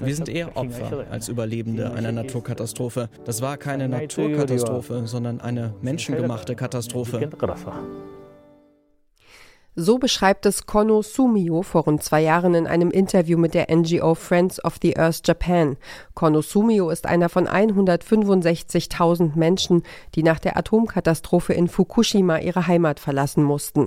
Wir 0.00 0.16
sind 0.16 0.28
eher 0.28 0.56
Opfer 0.56 1.06
als 1.10 1.28
Überlebende 1.28 1.92
einer 1.92 2.12
Naturkatastrophe. 2.12 3.08
Das 3.24 3.40
war 3.40 3.56
keine 3.56 3.88
Naturkatastrophe, 3.88 5.06
sondern 5.06 5.40
eine 5.40 5.74
menschengemachte 5.80 6.56
Katastrophe. 6.56 7.30
So 9.74 9.96
beschreibt 9.96 10.44
es 10.44 10.66
Kono 10.66 11.00
Sumio 11.00 11.62
vor 11.62 11.84
rund 11.84 12.02
zwei 12.02 12.20
Jahren 12.20 12.54
in 12.54 12.66
einem 12.66 12.90
Interview 12.90 13.38
mit 13.38 13.54
der 13.54 13.74
NGO 13.74 14.14
Friends 14.14 14.62
of 14.62 14.76
the 14.82 14.98
Earth 14.98 15.26
Japan. 15.26 15.78
Kono 16.12 16.42
Sumio 16.42 16.90
ist 16.90 17.06
einer 17.06 17.30
von 17.30 17.48
165.000 17.48 19.34
Menschen, 19.34 19.82
die 20.14 20.22
nach 20.22 20.40
der 20.40 20.58
Atomkatastrophe 20.58 21.54
in 21.54 21.68
Fukushima 21.68 22.38
ihre 22.38 22.66
Heimat 22.66 23.00
verlassen 23.00 23.44
mussten. 23.44 23.86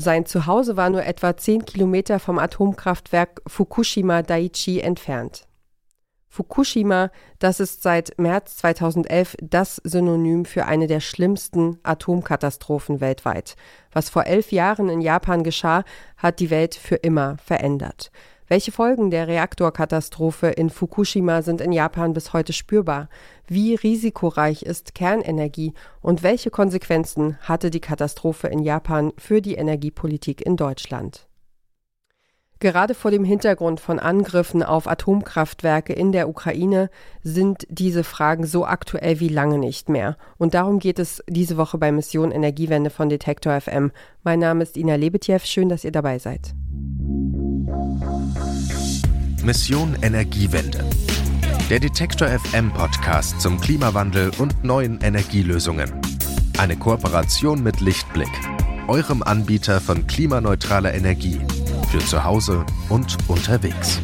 Sein 0.00 0.26
Zuhause 0.26 0.76
war 0.76 0.90
nur 0.90 1.04
etwa 1.04 1.36
zehn 1.36 1.64
Kilometer 1.64 2.20
vom 2.20 2.38
Atomkraftwerk 2.38 3.42
Fukushima 3.48 4.22
Daiichi 4.22 4.78
entfernt. 4.78 5.48
Fukushima, 6.28 7.10
das 7.40 7.58
ist 7.58 7.82
seit 7.82 8.16
März 8.16 8.58
2011 8.58 9.36
das 9.42 9.80
Synonym 9.82 10.44
für 10.44 10.66
eine 10.66 10.86
der 10.86 11.00
schlimmsten 11.00 11.80
Atomkatastrophen 11.82 13.00
weltweit. 13.00 13.56
Was 13.90 14.08
vor 14.08 14.26
elf 14.26 14.52
Jahren 14.52 14.88
in 14.88 15.00
Japan 15.00 15.42
geschah, 15.42 15.82
hat 16.16 16.38
die 16.38 16.50
Welt 16.50 16.76
für 16.76 16.94
immer 16.94 17.36
verändert. 17.44 18.12
Welche 18.50 18.72
Folgen 18.72 19.10
der 19.10 19.28
Reaktorkatastrophe 19.28 20.46
in 20.46 20.70
Fukushima 20.70 21.42
sind 21.42 21.60
in 21.60 21.70
Japan 21.70 22.14
bis 22.14 22.32
heute 22.32 22.54
spürbar? 22.54 23.10
Wie 23.46 23.74
risikoreich 23.74 24.62
ist 24.62 24.94
Kernenergie 24.94 25.74
und 26.00 26.22
welche 26.22 26.50
Konsequenzen 26.50 27.36
hatte 27.42 27.70
die 27.70 27.80
Katastrophe 27.80 28.48
in 28.48 28.60
Japan 28.60 29.12
für 29.18 29.42
die 29.42 29.56
Energiepolitik 29.56 30.40
in 30.40 30.56
Deutschland? 30.56 31.28
Gerade 32.58 32.94
vor 32.94 33.10
dem 33.10 33.22
Hintergrund 33.22 33.80
von 33.80 33.98
Angriffen 33.98 34.62
auf 34.62 34.88
Atomkraftwerke 34.88 35.92
in 35.92 36.10
der 36.10 36.26
Ukraine 36.28 36.88
sind 37.22 37.66
diese 37.68 38.02
Fragen 38.02 38.46
so 38.46 38.64
aktuell 38.64 39.20
wie 39.20 39.28
lange 39.28 39.58
nicht 39.58 39.90
mehr. 39.90 40.16
Und 40.38 40.54
darum 40.54 40.78
geht 40.78 40.98
es 40.98 41.22
diese 41.28 41.58
Woche 41.58 41.76
bei 41.76 41.92
Mission 41.92 42.32
Energiewende 42.32 42.88
von 42.88 43.10
Detektor 43.10 43.60
FM. 43.60 43.92
Mein 44.24 44.38
Name 44.38 44.62
ist 44.62 44.78
Ina 44.78 44.94
Lebetjew. 44.94 45.40
Schön, 45.44 45.68
dass 45.68 45.84
ihr 45.84 45.92
dabei 45.92 46.18
seid. 46.18 46.54
Mission 49.42 49.96
Energiewende. 50.02 50.84
Der 51.70 51.80
Detektor 51.80 52.28
FM 52.28 52.72
Podcast 52.72 53.40
zum 53.40 53.60
Klimawandel 53.60 54.30
und 54.38 54.64
neuen 54.64 55.00
Energielösungen. 55.00 55.92
Eine 56.58 56.76
Kooperation 56.76 57.62
mit 57.62 57.80
Lichtblick, 57.80 58.30
eurem 58.88 59.22
Anbieter 59.22 59.80
von 59.80 60.06
klimaneutraler 60.06 60.94
Energie 60.94 61.40
für 61.90 61.98
zu 61.98 62.24
Hause 62.24 62.66
und 62.88 63.16
unterwegs. 63.28 64.00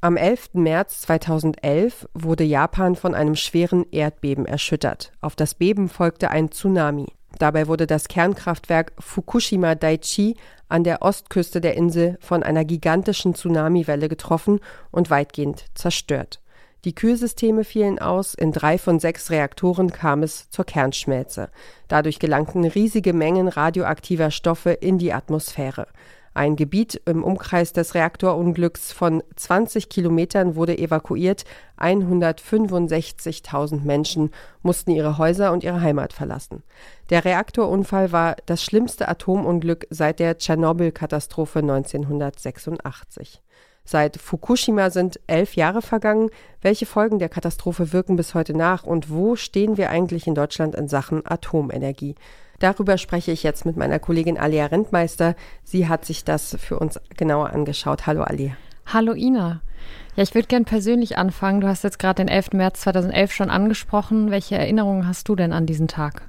Am 0.00 0.16
11. 0.16 0.50
März 0.54 1.00
2011 1.02 2.08
wurde 2.14 2.44
Japan 2.44 2.96
von 2.96 3.14
einem 3.14 3.34
schweren 3.34 3.86
Erdbeben 3.90 4.46
erschüttert. 4.46 5.12
Auf 5.20 5.36
das 5.36 5.54
Beben 5.54 5.88
folgte 5.88 6.30
ein 6.30 6.50
Tsunami. 6.50 7.06
Dabei 7.38 7.66
wurde 7.66 7.86
das 7.86 8.08
Kernkraftwerk 8.08 8.92
Fukushima 8.98 9.74
Daiichi 9.74 10.36
an 10.68 10.84
der 10.84 11.02
Ostküste 11.02 11.60
der 11.60 11.74
Insel 11.76 12.16
von 12.20 12.42
einer 12.42 12.64
gigantischen 12.64 13.34
Tsunamiwelle 13.34 14.08
getroffen 14.08 14.60
und 14.90 15.10
weitgehend 15.10 15.66
zerstört. 15.74 16.40
Die 16.84 16.94
Kühlsysteme 16.94 17.64
fielen 17.64 17.98
aus, 17.98 18.34
in 18.34 18.52
drei 18.52 18.78
von 18.78 19.00
sechs 19.00 19.30
Reaktoren 19.30 19.90
kam 19.90 20.22
es 20.22 20.50
zur 20.50 20.64
Kernschmelze. 20.64 21.50
Dadurch 21.88 22.20
gelangten 22.20 22.64
riesige 22.64 23.12
Mengen 23.12 23.48
radioaktiver 23.48 24.30
Stoffe 24.30 24.70
in 24.70 24.96
die 24.96 25.12
Atmosphäre. 25.12 25.88
Ein 26.36 26.54
Gebiet 26.54 27.00
im 27.06 27.24
Umkreis 27.24 27.72
des 27.72 27.94
Reaktorunglücks 27.94 28.92
von 28.92 29.22
20 29.36 29.88
Kilometern 29.88 30.54
wurde 30.54 30.76
evakuiert. 30.76 31.46
165.000 31.78 33.84
Menschen 33.84 34.30
mussten 34.60 34.90
ihre 34.90 35.16
Häuser 35.16 35.50
und 35.50 35.64
ihre 35.64 35.80
Heimat 35.80 36.12
verlassen. 36.12 36.62
Der 37.08 37.24
Reaktorunfall 37.24 38.12
war 38.12 38.36
das 38.44 38.62
schlimmste 38.62 39.08
Atomunglück 39.08 39.86
seit 39.88 40.20
der 40.20 40.36
Tschernobyl-Katastrophe 40.36 41.60
1986. 41.60 43.40
Seit 43.86 44.18
Fukushima 44.18 44.90
sind 44.90 45.18
elf 45.26 45.56
Jahre 45.56 45.80
vergangen. 45.80 46.28
Welche 46.60 46.84
Folgen 46.84 47.18
der 47.18 47.30
Katastrophe 47.30 47.94
wirken 47.94 48.16
bis 48.16 48.34
heute 48.34 48.54
nach 48.54 48.84
und 48.84 49.08
wo 49.08 49.36
stehen 49.36 49.78
wir 49.78 49.88
eigentlich 49.88 50.26
in 50.26 50.34
Deutschland 50.34 50.74
in 50.74 50.86
Sachen 50.86 51.24
Atomenergie? 51.24 52.14
Darüber 52.58 52.98
spreche 52.98 53.32
ich 53.32 53.42
jetzt 53.42 53.66
mit 53.66 53.76
meiner 53.76 53.98
Kollegin 53.98 54.38
Alia 54.38 54.66
Rentmeister. 54.66 55.34
Sie 55.62 55.88
hat 55.88 56.04
sich 56.04 56.24
das 56.24 56.56
für 56.58 56.78
uns 56.78 57.00
genauer 57.16 57.50
angeschaut. 57.50 58.06
Hallo 58.06 58.22
Alia. 58.22 58.56
Hallo 58.86 59.12
Ina. 59.12 59.60
Ja, 60.14 60.22
ich 60.22 60.34
würde 60.34 60.48
gern 60.48 60.64
persönlich 60.64 61.18
anfangen. 61.18 61.60
Du 61.60 61.68
hast 61.68 61.84
jetzt 61.84 61.98
gerade 61.98 62.24
den 62.24 62.28
11. 62.28 62.52
März 62.52 62.80
2011 62.80 63.32
schon 63.32 63.50
angesprochen. 63.50 64.30
Welche 64.30 64.56
Erinnerungen 64.56 65.06
hast 65.06 65.28
du 65.28 65.36
denn 65.36 65.52
an 65.52 65.66
diesen 65.66 65.88
Tag? 65.88 66.22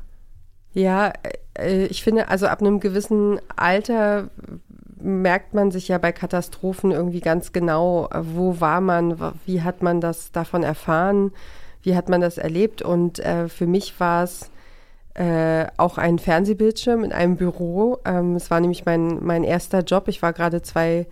Ja, 0.74 1.14
äh, 1.54 1.86
ich 1.86 2.04
finde, 2.04 2.28
also 2.28 2.48
ab 2.48 2.62
einem 2.62 2.80
gewissen 2.80 3.40
Alter 3.56 4.30
merkt 5.00 5.54
man 5.54 5.72
sich 5.72 5.88
ja 5.88 5.98
bei 6.00 6.12
Katastrophen 6.12 6.92
irgendwie 6.92 7.22
ganz 7.22 7.54
genau, 7.54 8.10
wo 8.14 8.60
war 8.60 8.82
man, 8.82 9.34
wie 9.46 9.62
hat 9.62 9.84
man 9.84 10.02
das 10.02 10.32
davon 10.32 10.64
erfahren, 10.64 11.32
wie 11.84 11.96
hat 11.96 12.10
man 12.10 12.20
das 12.20 12.38
erlebt. 12.38 12.82
Und 12.82 13.20
äh, 13.20 13.48
für 13.48 13.68
mich 13.68 14.00
war 14.00 14.24
es 14.24 14.52
äh, 15.18 15.66
auch 15.78 15.98
ein 15.98 16.20
Fernsehbildschirm 16.20 17.04
in 17.04 17.12
einem 17.12 17.38
Büro. 17.38 17.98
Ähm, 18.06 18.36
es 18.36 18.52
war 18.52 18.60
nämlich 18.60 18.86
mein, 18.86 19.24
mein 19.24 19.44
erster 19.44 19.82
Job. 19.82 20.08
Ich 20.08 20.22
war 20.22 20.32
gerade 20.32 20.62
zwei 20.62 21.08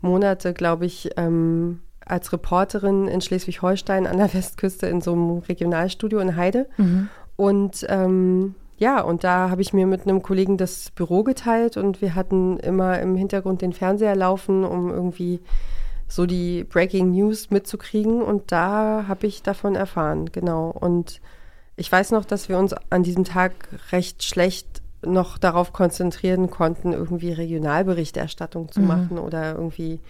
Monate, 0.00 0.54
glaube 0.54 0.86
ich, 0.86 1.10
ähm, 1.16 1.80
als 2.06 2.32
Reporterin 2.32 3.08
in 3.08 3.20
Schleswig-Holstein 3.20 4.06
an 4.06 4.18
der 4.18 4.32
Westküste 4.34 4.86
in 4.86 5.00
so 5.00 5.12
einem 5.12 5.38
Regionalstudio 5.38 6.20
in 6.20 6.36
Heide. 6.36 6.68
Mhm. 6.76 7.08
Und 7.34 7.84
ähm, 7.88 8.54
ja, 8.76 9.00
und 9.00 9.24
da 9.24 9.50
habe 9.50 9.60
ich 9.60 9.72
mir 9.72 9.88
mit 9.88 10.02
einem 10.02 10.22
Kollegen 10.22 10.56
das 10.56 10.92
Büro 10.92 11.24
geteilt 11.24 11.76
und 11.76 12.00
wir 12.00 12.14
hatten 12.14 12.58
immer 12.58 13.00
im 13.00 13.16
Hintergrund 13.16 13.60
den 13.60 13.72
Fernseher 13.72 14.14
laufen, 14.14 14.64
um 14.64 14.90
irgendwie 14.90 15.40
so 16.06 16.26
die 16.26 16.62
Breaking 16.62 17.10
News 17.10 17.50
mitzukriegen. 17.50 18.22
Und 18.22 18.52
da 18.52 19.06
habe 19.08 19.26
ich 19.26 19.42
davon 19.42 19.74
erfahren, 19.74 20.30
genau. 20.30 20.70
Und 20.70 21.20
ich 21.78 21.90
weiß 21.90 22.10
noch, 22.10 22.24
dass 22.24 22.48
wir 22.48 22.58
uns 22.58 22.74
an 22.90 23.04
diesem 23.04 23.24
Tag 23.24 23.52
recht 23.92 24.24
schlecht 24.24 24.82
noch 25.06 25.38
darauf 25.38 25.72
konzentrieren 25.72 26.50
konnten, 26.50 26.92
irgendwie 26.92 27.30
Regionalberichterstattung 27.30 28.72
zu 28.72 28.80
mhm. 28.80 28.86
machen 28.86 29.18
oder 29.18 29.54
irgendwie, 29.54 30.00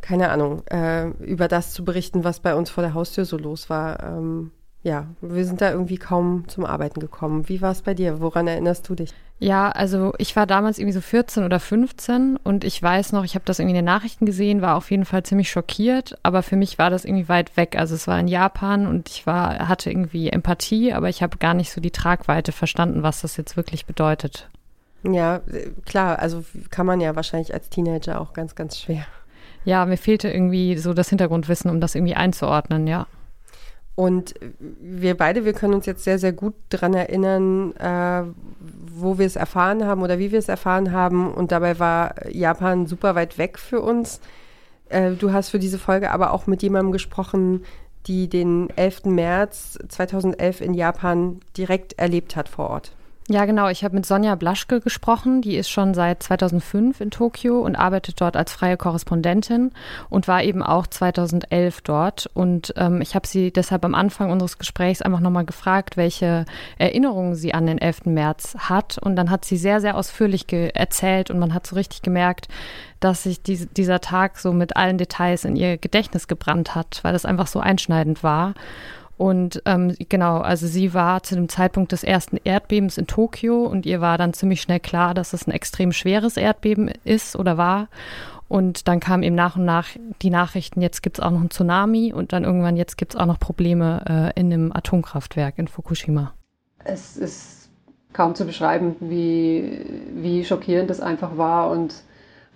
keine 0.00 0.30
Ahnung, 0.30 0.66
äh, 0.68 1.08
über 1.22 1.46
das 1.46 1.74
zu 1.74 1.84
berichten, 1.84 2.24
was 2.24 2.40
bei 2.40 2.54
uns 2.54 2.70
vor 2.70 2.82
der 2.82 2.94
Haustür 2.94 3.26
so 3.26 3.36
los 3.36 3.68
war. 3.68 4.02
Ähm, 4.02 4.50
ja, 4.82 5.06
wir 5.20 5.44
sind 5.44 5.60
da 5.60 5.70
irgendwie 5.72 5.98
kaum 5.98 6.44
zum 6.48 6.64
Arbeiten 6.64 7.00
gekommen. 7.00 7.48
Wie 7.48 7.60
war 7.60 7.72
es 7.72 7.82
bei 7.82 7.94
dir? 7.94 8.20
Woran 8.20 8.46
erinnerst 8.46 8.88
du 8.88 8.94
dich? 8.94 9.12
Ja, 9.40 9.70
also 9.70 10.14
ich 10.18 10.34
war 10.34 10.46
damals 10.46 10.78
irgendwie 10.78 10.94
so 10.94 11.00
14 11.00 11.44
oder 11.44 11.60
15 11.60 12.36
und 12.42 12.64
ich 12.64 12.82
weiß 12.82 13.12
noch, 13.12 13.24
ich 13.24 13.34
habe 13.34 13.44
das 13.44 13.58
irgendwie 13.58 13.76
in 13.76 13.84
den 13.84 13.84
Nachrichten 13.84 14.26
gesehen, 14.26 14.62
war 14.62 14.76
auf 14.76 14.90
jeden 14.90 15.04
Fall 15.04 15.22
ziemlich 15.22 15.50
schockiert, 15.50 16.18
aber 16.24 16.42
für 16.42 16.56
mich 16.56 16.78
war 16.78 16.90
das 16.90 17.04
irgendwie 17.04 17.28
weit 17.28 17.56
weg. 17.56 17.76
Also 17.78 17.94
es 17.94 18.08
war 18.08 18.18
in 18.18 18.26
Japan 18.26 18.88
und 18.88 19.08
ich 19.08 19.26
war 19.26 19.68
hatte 19.68 19.90
irgendwie 19.90 20.30
Empathie, 20.30 20.92
aber 20.92 21.08
ich 21.08 21.22
habe 21.22 21.38
gar 21.38 21.54
nicht 21.54 21.72
so 21.72 21.80
die 21.80 21.92
Tragweite 21.92 22.50
verstanden, 22.50 23.04
was 23.04 23.20
das 23.20 23.36
jetzt 23.36 23.56
wirklich 23.56 23.86
bedeutet. 23.86 24.48
Ja, 25.04 25.40
klar, 25.86 26.18
also 26.18 26.44
kann 26.70 26.86
man 26.86 27.00
ja 27.00 27.14
wahrscheinlich 27.14 27.54
als 27.54 27.68
Teenager 27.68 28.20
auch 28.20 28.32
ganz 28.32 28.56
ganz 28.56 28.76
schwer. 28.78 29.06
Ja, 29.64 29.86
mir 29.86 29.98
fehlte 29.98 30.28
irgendwie 30.28 30.76
so 30.78 30.94
das 30.94 31.10
Hintergrundwissen, 31.10 31.70
um 31.70 31.80
das 31.80 31.94
irgendwie 31.94 32.14
einzuordnen, 32.14 32.88
ja. 32.88 33.06
Und 33.98 34.34
wir 34.60 35.16
beide, 35.16 35.44
wir 35.44 35.54
können 35.54 35.74
uns 35.74 35.84
jetzt 35.84 36.04
sehr, 36.04 36.20
sehr 36.20 36.30
gut 36.30 36.54
daran 36.68 36.94
erinnern, 36.94 37.74
äh, 37.74 38.22
wo 38.94 39.18
wir 39.18 39.26
es 39.26 39.34
erfahren 39.34 39.84
haben 39.84 40.02
oder 40.02 40.20
wie 40.20 40.30
wir 40.30 40.38
es 40.38 40.48
erfahren 40.48 40.92
haben. 40.92 41.34
Und 41.34 41.50
dabei 41.50 41.80
war 41.80 42.14
Japan 42.30 42.86
super 42.86 43.16
weit 43.16 43.38
weg 43.38 43.58
für 43.58 43.80
uns. 43.80 44.20
Äh, 44.88 45.14
du 45.14 45.32
hast 45.32 45.48
für 45.48 45.58
diese 45.58 45.80
Folge 45.80 46.12
aber 46.12 46.32
auch 46.32 46.46
mit 46.46 46.62
jemandem 46.62 46.92
gesprochen, 46.92 47.64
die 48.06 48.28
den 48.28 48.70
11. 48.76 49.06
März 49.06 49.80
2011 49.88 50.60
in 50.60 50.74
Japan 50.74 51.40
direkt 51.56 51.98
erlebt 51.98 52.36
hat 52.36 52.48
vor 52.48 52.70
Ort. 52.70 52.92
Ja, 53.30 53.44
genau. 53.44 53.68
Ich 53.68 53.84
habe 53.84 53.94
mit 53.94 54.06
Sonja 54.06 54.36
Blaschke 54.36 54.80
gesprochen. 54.80 55.42
Die 55.42 55.56
ist 55.56 55.68
schon 55.68 55.92
seit 55.92 56.22
2005 56.22 57.02
in 57.02 57.10
Tokio 57.10 57.60
und 57.60 57.76
arbeitet 57.76 58.18
dort 58.22 58.38
als 58.38 58.52
freie 58.52 58.78
Korrespondentin 58.78 59.72
und 60.08 60.28
war 60.28 60.42
eben 60.42 60.62
auch 60.62 60.86
2011 60.86 61.82
dort. 61.82 62.30
Und 62.32 62.72
ähm, 62.78 63.02
ich 63.02 63.14
habe 63.14 63.26
sie 63.26 63.52
deshalb 63.52 63.84
am 63.84 63.94
Anfang 63.94 64.30
unseres 64.30 64.56
Gesprächs 64.56 65.02
einfach 65.02 65.20
nochmal 65.20 65.44
gefragt, 65.44 65.98
welche 65.98 66.46
Erinnerungen 66.78 67.34
sie 67.34 67.52
an 67.52 67.66
den 67.66 67.76
11. 67.76 68.06
März 68.06 68.56
hat. 68.60 68.96
Und 68.96 69.14
dann 69.16 69.30
hat 69.30 69.44
sie 69.44 69.58
sehr, 69.58 69.82
sehr 69.82 69.98
ausführlich 69.98 70.46
erzählt 70.50 71.30
und 71.30 71.38
man 71.38 71.52
hat 71.52 71.66
so 71.66 71.76
richtig 71.76 72.00
gemerkt, 72.00 72.48
dass 72.98 73.24
sich 73.24 73.42
die, 73.42 73.66
dieser 73.66 74.00
Tag 74.00 74.38
so 74.38 74.54
mit 74.54 74.76
allen 74.76 74.96
Details 74.96 75.44
in 75.44 75.54
ihr 75.54 75.76
Gedächtnis 75.76 76.28
gebrannt 76.28 76.74
hat, 76.74 77.00
weil 77.02 77.12
das 77.12 77.26
einfach 77.26 77.46
so 77.46 77.60
einschneidend 77.60 78.22
war. 78.22 78.54
Und 79.18 79.62
ähm, 79.64 79.96
genau, 80.08 80.38
also 80.38 80.68
sie 80.68 80.94
war 80.94 81.24
zu 81.24 81.34
dem 81.34 81.48
Zeitpunkt 81.48 81.90
des 81.90 82.04
ersten 82.04 82.38
Erdbebens 82.44 82.98
in 82.98 83.08
Tokio 83.08 83.64
und 83.64 83.84
ihr 83.84 84.00
war 84.00 84.16
dann 84.16 84.32
ziemlich 84.32 84.62
schnell 84.62 84.78
klar, 84.78 85.12
dass 85.12 85.32
es 85.32 85.46
ein 85.46 85.50
extrem 85.50 85.90
schweres 85.90 86.36
Erdbeben 86.36 86.88
ist 87.04 87.34
oder 87.34 87.58
war. 87.58 87.88
Und 88.46 88.86
dann 88.86 89.00
kamen 89.00 89.24
eben 89.24 89.34
nach 89.34 89.56
und 89.56 89.64
nach 89.64 89.88
die 90.22 90.30
Nachrichten, 90.30 90.80
jetzt 90.80 91.02
gibt 91.02 91.18
es 91.18 91.24
auch 91.24 91.32
noch 91.32 91.40
einen 91.40 91.50
Tsunami 91.50 92.12
und 92.12 92.32
dann 92.32 92.44
irgendwann, 92.44 92.76
jetzt 92.76 92.96
gibt 92.96 93.14
es 93.14 93.20
auch 93.20 93.26
noch 93.26 93.40
Probleme 93.40 94.32
äh, 94.36 94.40
in 94.40 94.50
dem 94.50 94.74
Atomkraftwerk 94.74 95.58
in 95.58 95.66
Fukushima. 95.66 96.32
Es 96.84 97.16
ist 97.16 97.68
kaum 98.12 98.36
zu 98.36 98.46
beschreiben, 98.46 98.94
wie, 99.00 99.84
wie 100.14 100.44
schockierend 100.44 100.90
das 100.90 101.00
einfach 101.00 101.36
war 101.36 101.70
und, 101.70 102.02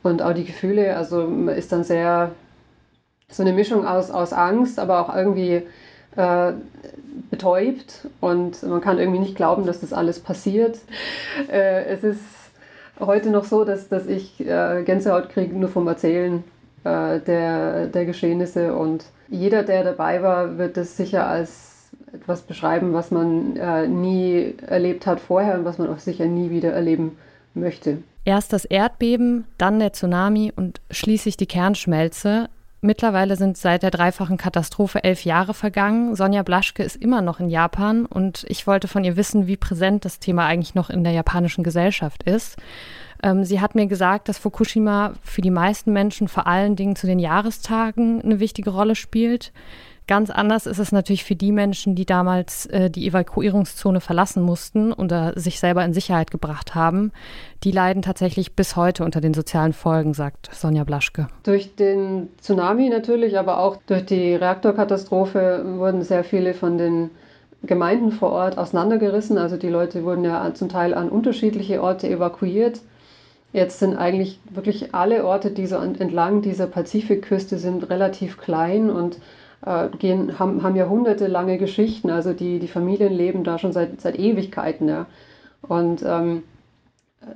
und 0.04 0.22
auch 0.22 0.32
die 0.32 0.44
Gefühle. 0.44 0.96
Also 0.96 1.26
man 1.26 1.56
ist 1.56 1.72
dann 1.72 1.82
sehr, 1.82 2.30
so 3.28 3.42
eine 3.42 3.52
Mischung 3.52 3.84
aus, 3.84 4.12
aus 4.12 4.32
Angst, 4.32 4.78
aber 4.78 5.00
auch 5.00 5.14
irgendwie 5.14 5.62
äh, 6.16 6.52
betäubt 7.30 8.08
und 8.20 8.62
man 8.62 8.80
kann 8.80 8.98
irgendwie 8.98 9.20
nicht 9.20 9.36
glauben, 9.36 9.66
dass 9.66 9.80
das 9.80 9.92
alles 9.92 10.20
passiert. 10.20 10.78
Äh, 11.50 11.84
es 11.84 12.04
ist 12.04 12.20
heute 13.00 13.30
noch 13.30 13.44
so, 13.44 13.64
dass, 13.64 13.88
dass 13.88 14.06
ich 14.06 14.40
äh, 14.40 14.82
Gänsehaut 14.84 15.28
kriege 15.28 15.54
nur 15.56 15.68
vom 15.68 15.86
Erzählen 15.88 16.44
äh, 16.84 17.20
der, 17.20 17.86
der 17.86 18.04
Geschehnisse 18.04 18.74
und 18.74 19.04
jeder, 19.28 19.62
der 19.62 19.84
dabei 19.84 20.22
war, 20.22 20.58
wird 20.58 20.76
das 20.76 20.96
sicher 20.96 21.26
als 21.26 21.90
etwas 22.12 22.42
beschreiben, 22.42 22.92
was 22.92 23.10
man 23.10 23.56
äh, 23.56 23.88
nie 23.88 24.54
erlebt 24.66 25.06
hat 25.06 25.20
vorher 25.20 25.58
und 25.58 25.64
was 25.64 25.78
man 25.78 25.88
auch 25.88 25.98
sicher 25.98 26.26
nie 26.26 26.50
wieder 26.50 26.72
erleben 26.72 27.16
möchte. 27.54 27.98
Erst 28.24 28.52
das 28.52 28.64
Erdbeben, 28.64 29.46
dann 29.58 29.78
der 29.78 29.92
Tsunami 29.92 30.52
und 30.54 30.80
schließlich 30.90 31.36
die 31.36 31.46
Kernschmelze. 31.46 32.48
Mittlerweile 32.84 33.36
sind 33.36 33.56
seit 33.56 33.84
der 33.84 33.92
dreifachen 33.92 34.36
Katastrophe 34.36 35.04
elf 35.04 35.24
Jahre 35.24 35.54
vergangen. 35.54 36.16
Sonja 36.16 36.42
Blaschke 36.42 36.82
ist 36.82 36.96
immer 36.96 37.22
noch 37.22 37.38
in 37.38 37.48
Japan 37.48 38.06
und 38.06 38.44
ich 38.48 38.66
wollte 38.66 38.88
von 38.88 39.04
ihr 39.04 39.16
wissen, 39.16 39.46
wie 39.46 39.56
präsent 39.56 40.04
das 40.04 40.18
Thema 40.18 40.46
eigentlich 40.46 40.74
noch 40.74 40.90
in 40.90 41.04
der 41.04 41.12
japanischen 41.12 41.62
Gesellschaft 41.62 42.24
ist. 42.24 42.56
Ähm, 43.22 43.44
sie 43.44 43.60
hat 43.60 43.76
mir 43.76 43.86
gesagt, 43.86 44.28
dass 44.28 44.38
Fukushima 44.38 45.12
für 45.22 45.42
die 45.42 45.52
meisten 45.52 45.92
Menschen 45.92 46.26
vor 46.26 46.48
allen 46.48 46.74
Dingen 46.74 46.96
zu 46.96 47.06
den 47.06 47.20
Jahrestagen 47.20 48.20
eine 48.20 48.40
wichtige 48.40 48.70
Rolle 48.70 48.96
spielt. 48.96 49.52
Ganz 50.08 50.30
anders 50.30 50.66
ist 50.66 50.78
es 50.78 50.92
natürlich 50.92 51.24
für 51.24 51.36
die 51.36 51.52
Menschen, 51.52 51.94
die 51.94 52.04
damals 52.04 52.66
äh, 52.66 52.90
die 52.90 53.06
Evakuierungszone 53.06 54.00
verlassen 54.00 54.42
mussten 54.42 54.92
und 54.92 55.12
sich 55.36 55.60
selber 55.60 55.84
in 55.84 55.92
Sicherheit 55.92 56.30
gebracht 56.30 56.74
haben. 56.74 57.12
Die 57.64 57.70
leiden 57.70 58.02
tatsächlich 58.02 58.54
bis 58.56 58.76
heute 58.76 59.04
unter 59.04 59.20
den 59.20 59.34
sozialen 59.34 59.72
Folgen, 59.72 60.14
sagt 60.14 60.52
Sonja 60.52 60.84
Blaschke. 60.84 61.28
Durch 61.44 61.76
den 61.76 62.28
Tsunami 62.40 62.88
natürlich, 62.88 63.38
aber 63.38 63.58
auch 63.58 63.76
durch 63.86 64.04
die 64.04 64.34
Reaktorkatastrophe 64.34 65.64
wurden 65.76 66.02
sehr 66.02 66.24
viele 66.24 66.54
von 66.54 66.78
den 66.78 67.10
Gemeinden 67.62 68.10
vor 68.10 68.32
Ort 68.32 68.58
auseinandergerissen. 68.58 69.38
Also 69.38 69.56
die 69.56 69.68
Leute 69.68 70.04
wurden 70.04 70.24
ja 70.24 70.52
zum 70.54 70.68
Teil 70.68 70.94
an 70.94 71.08
unterschiedliche 71.08 71.82
Orte 71.82 72.08
evakuiert. 72.08 72.80
Jetzt 73.52 73.78
sind 73.78 73.96
eigentlich 73.96 74.40
wirklich 74.50 74.94
alle 74.94 75.24
Orte, 75.24 75.50
die 75.50 75.66
so 75.66 75.76
entlang 75.76 76.42
dieser 76.42 76.66
Pazifikküste 76.66 77.58
sind, 77.58 77.90
relativ 77.90 78.38
klein 78.38 78.90
und 78.90 79.18
äh, 79.64 79.88
gehen, 79.98 80.38
haben, 80.38 80.62
haben 80.62 80.76
jahrhundertelange 80.76 81.58
Geschichten. 81.58 82.10
Also 82.10 82.32
die, 82.32 82.58
die 82.58 82.68
Familien 82.68 83.12
leben 83.12 83.44
da 83.44 83.58
schon 83.58 83.72
seit, 83.72 84.00
seit 84.00 84.18
Ewigkeiten. 84.18 84.88
Ja. 84.88 85.06
Und 85.62 86.02
ähm, 86.06 86.42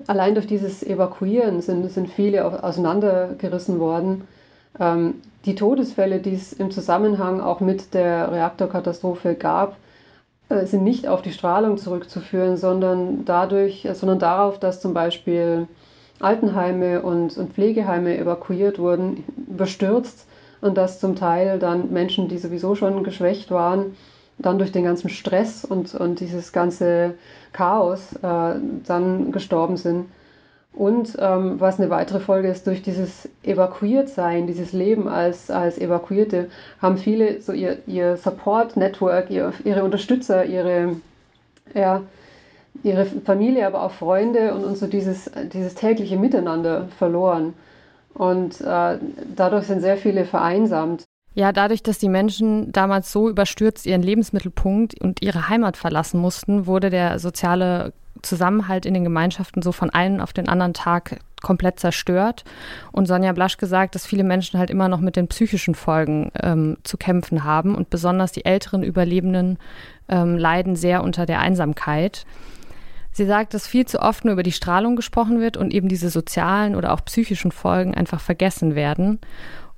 allein 0.07 0.35
durch 0.35 0.47
dieses 0.47 0.83
Evakuieren 0.83 1.61
sind, 1.61 1.89
sind 1.91 2.11
viele 2.11 2.65
auseinandergerissen 2.65 3.79
worden. 3.79 4.27
Ähm, 4.79 5.15
die 5.45 5.55
Todesfälle, 5.55 6.19
die 6.19 6.35
es 6.35 6.53
im 6.53 6.71
Zusammenhang 6.71 7.41
auch 7.41 7.61
mit 7.61 7.95
der 7.95 8.33
Reaktorkatastrophe 8.33 9.35
gab, 9.35 9.77
äh, 10.49 10.67
sind 10.67 10.83
nicht 10.83 11.07
auf 11.09 11.23
die 11.23 11.33
Strahlung 11.33 11.79
zurückzuführen, 11.79 12.57
sondern 12.57 13.25
dadurch, 13.25 13.85
äh, 13.85 13.95
sondern 13.95 14.19
darauf, 14.19 14.59
dass 14.59 14.81
zum 14.81 14.95
Beispiel 14.95 15.69
Altenheime 16.21 17.03
und, 17.03 17.37
und 17.37 17.53
Pflegeheime 17.53 18.17
evakuiert 18.19 18.79
wurden, 18.79 19.25
überstürzt 19.49 20.27
und 20.61 20.77
dass 20.77 21.01
zum 21.01 21.17
Teil 21.17 21.59
dann 21.59 21.93
Menschen, 21.93 22.29
die 22.29 22.39
sowieso 22.39 22.75
schon 22.75 23.05
geschwächt 23.05 23.51
waren, 23.51 23.97
dann 24.39 24.59
durch 24.59 24.73
den 24.73 24.85
ganzen 24.85 25.09
Stress 25.09 25.65
und, 25.65 25.95
und 25.95 26.21
dieses 26.21 26.53
ganze 26.53 27.15
Chaos 27.53 28.13
äh, 28.23 28.55
dann 28.87 29.33
gestorben 29.33 29.77
sind. 29.77 30.07
Und 30.77 31.17
ähm, 31.19 31.59
was 31.59 31.81
eine 31.81 31.89
weitere 31.89 32.21
Folge 32.21 32.49
ist, 32.49 32.67
durch 32.67 32.83
dieses 32.83 33.31
Evakuiertsein, 33.43 34.47
dieses 34.47 34.75
Leben 34.75 35.09
als, 35.09 35.51
als 35.51 35.79
Evakuierte, 35.79 36.51
haben 36.83 36.99
viele 36.99 37.41
so 37.41 37.53
ihr, 37.53 37.79
ihr 37.87 38.19
Support-Network, 38.19 39.31
ihr, 39.31 39.55
ihre 39.65 39.85
Unterstützer, 39.85 40.45
ihre, 40.45 40.97
ja, 41.73 42.03
ihre 42.83 43.07
Familie, 43.07 43.67
aber 43.67 43.83
auch 43.83 43.93
Freunde 43.93 44.53
und, 44.55 44.65
und 44.65 44.77
so 44.77 44.87
dieses, 44.87 45.31
dieses 45.51 45.75
tägliche 45.75 46.19
Miteinander 46.19 46.89
verloren. 46.99 47.55
Und 48.17 48.61
äh, 48.61 48.99
dadurch 49.35 49.67
sind 49.67 49.81
sehr 49.81 49.97
viele 49.97 50.25
vereinsamt. 50.25 51.05
Ja, 51.35 51.53
dadurch, 51.53 51.83
dass 51.83 51.99
die 51.99 52.09
Menschen 52.09 52.73
damals 52.73 53.13
so 53.13 53.29
überstürzt 53.29 53.85
ihren 53.85 54.03
Lebensmittelpunkt 54.03 54.99
und 55.01 55.21
ihre 55.23 55.51
Heimat 55.51 55.77
verlassen 55.77 56.19
mussten, 56.19 56.67
wurde 56.67 56.89
der 56.89 57.19
soziale 57.19 57.93
Zusammenhalt 58.23 58.87
in 58.87 58.95
den 58.95 59.05
Gemeinschaften 59.05 59.61
so 59.61 59.71
von 59.71 59.91
einem 59.91 60.21
auf 60.21 60.33
den 60.33 60.49
anderen 60.49 60.73
Tag 60.73 61.19
komplett 61.43 61.79
zerstört. 61.79 62.45
Und 62.91 63.07
Sonja 63.07 63.33
Blasch 63.33 63.59
gesagt, 63.59 63.95
dass 63.95 64.07
viele 64.07 64.25
Menschen 64.25 64.59
halt 64.59 64.71
immer 64.71 64.89
noch 64.89 65.01
mit 65.01 65.17
den 65.17 65.29
psychischen 65.29 65.75
Folgen 65.75 66.33
ähm, 66.43 66.79
zu 66.85 66.97
kämpfen 66.97 67.45
haben 67.45 67.75
und 67.75 67.91
besonders 67.91 68.33
die 68.33 68.47
älteren 68.47 68.83
Überlebenden 68.83 69.59
ähm, 70.09 70.39
leiden 70.39 70.75
sehr 70.75 71.05
unter 71.05 71.27
der 71.27 71.41
Einsamkeit. 71.41 72.25
Sie 73.17 73.25
sagt, 73.25 73.55
dass 73.55 73.67
viel 73.67 73.87
zu 73.87 74.01
oft 74.01 74.27
nur 74.27 74.35
über 74.35 74.43
die 74.43 74.53
Strahlung 74.53 74.95
gesprochen 74.95 75.41
wird 75.41 75.57
und 75.57 75.73
eben 75.73 75.89
diese 75.89 76.11
sozialen 76.11 76.75
oder 76.75 76.93
auch 76.93 77.03
psychischen 77.07 77.51
Folgen 77.51 77.95
einfach 77.95 78.21
vergessen 78.21 78.75
werden. 78.75 79.21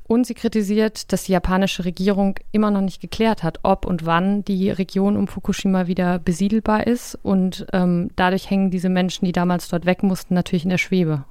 Und 0.03 0.27
sie 0.27 0.35
kritisiert, 0.35 1.13
dass 1.13 1.23
die 1.23 1.33
japanische 1.33 1.85
Regierung 1.85 2.35
immer 2.51 2.73
noch 2.73 2.81
nicht 2.81 3.01
geklärt 3.01 3.45
hat, 3.45 3.61
ob 3.63 3.87
und 3.87 4.05
wann 4.05 4.45
die 4.45 4.71
Region 4.71 5.17
um 5.17 5.29
Fukushima 5.29 5.87
wieder 5.87 6.19
besiedelbar 6.19 6.89
ist. 6.89 7.17
Und 7.23 7.65
ähm, 7.73 8.11
dadurch 8.17 8.51
hängen 8.51 8.73
diese 8.73 8.89
Menschen, 8.89 9.25
die 9.25 9.31
damals 9.31 9.69
dort 9.69 9.87
weg 9.87 10.03
mussten, 10.03 10.35
natürlich 10.35 10.65
in 10.65 10.71
der 10.71 10.79
Schwebe. 10.79 11.25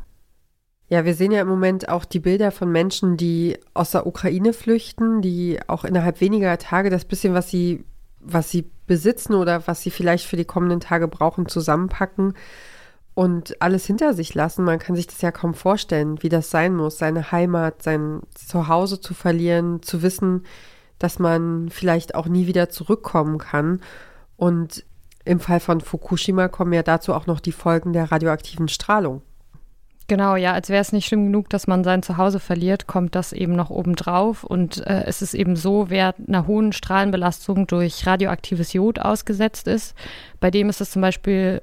Ja, 0.87 1.03
wir 1.03 1.13
sehen 1.13 1.33
ja 1.33 1.41
im 1.41 1.49
Moment 1.49 1.89
auch 1.89 2.05
die 2.05 2.21
Bilder 2.21 2.51
von 2.51 2.71
Menschen, 2.71 3.17
die 3.17 3.57
aus 3.73 3.91
der 3.91 4.07
Ukraine 4.07 4.53
flüchten, 4.53 5.21
die 5.21 5.59
auch 5.67 5.83
innerhalb 5.83 6.21
weniger 6.21 6.57
Tage 6.57 6.89
das 6.89 7.03
bisschen, 7.03 7.33
was 7.33 7.49
sie 7.49 7.83
was 8.19 8.49
sie 8.49 8.69
besitzen 8.87 9.33
oder 9.33 9.67
was 9.67 9.81
sie 9.81 9.91
vielleicht 9.91 10.25
für 10.25 10.37
die 10.37 10.45
kommenden 10.45 10.79
Tage 10.79 11.07
brauchen, 11.07 11.47
zusammenpacken 11.47 12.33
und 13.13 13.61
alles 13.61 13.85
hinter 13.85 14.13
sich 14.13 14.33
lassen. 14.33 14.63
Man 14.63 14.79
kann 14.79 14.95
sich 14.95 15.07
das 15.07 15.21
ja 15.21 15.31
kaum 15.31 15.53
vorstellen, 15.53 16.21
wie 16.23 16.29
das 16.29 16.49
sein 16.49 16.75
muss, 16.75 16.97
seine 16.97 17.31
Heimat, 17.31 17.83
sein 17.83 18.21
Zuhause 18.33 19.01
zu 19.01 19.13
verlieren, 19.13 19.81
zu 19.81 20.01
wissen, 20.01 20.45
dass 20.99 21.19
man 21.19 21.69
vielleicht 21.69 22.15
auch 22.15 22.27
nie 22.27 22.47
wieder 22.47 22.69
zurückkommen 22.69 23.37
kann. 23.37 23.81
Und 24.35 24.85
im 25.25 25.39
Fall 25.39 25.59
von 25.59 25.81
Fukushima 25.81 26.47
kommen 26.47 26.73
ja 26.73 26.83
dazu 26.83 27.13
auch 27.13 27.27
noch 27.27 27.39
die 27.39 27.51
Folgen 27.51 27.91
der 27.91 28.11
radioaktiven 28.11 28.67
Strahlung. 28.67 29.21
Genau, 30.09 30.37
ja, 30.37 30.53
als 30.53 30.69
wäre 30.69 30.81
es 30.81 30.93
nicht 30.93 31.05
schlimm 31.05 31.25
genug, 31.25 31.49
dass 31.49 31.67
man 31.67 31.83
sein 31.83 32.01
Zuhause 32.01 32.39
verliert, 32.39 32.87
kommt 32.87 33.13
das 33.13 33.33
eben 33.33 33.57
noch 33.57 33.69
obendrauf. 33.69 34.45
Und 34.45 34.85
äh, 34.87 35.03
es 35.05 35.21
ist 35.21 35.33
eben 35.33 35.57
so, 35.57 35.89
wer 35.89 36.15
einer 36.27 36.47
hohen 36.47 36.71
Strahlenbelastung 36.71 37.67
durch 37.67 38.07
radioaktives 38.07 38.71
Jod 38.71 38.99
ausgesetzt 38.99 39.67
ist, 39.67 39.95
bei 40.39 40.49
dem 40.49 40.69
ist 40.69 40.79
es 40.79 40.91
zum 40.91 41.01
Beispiel 41.01 41.61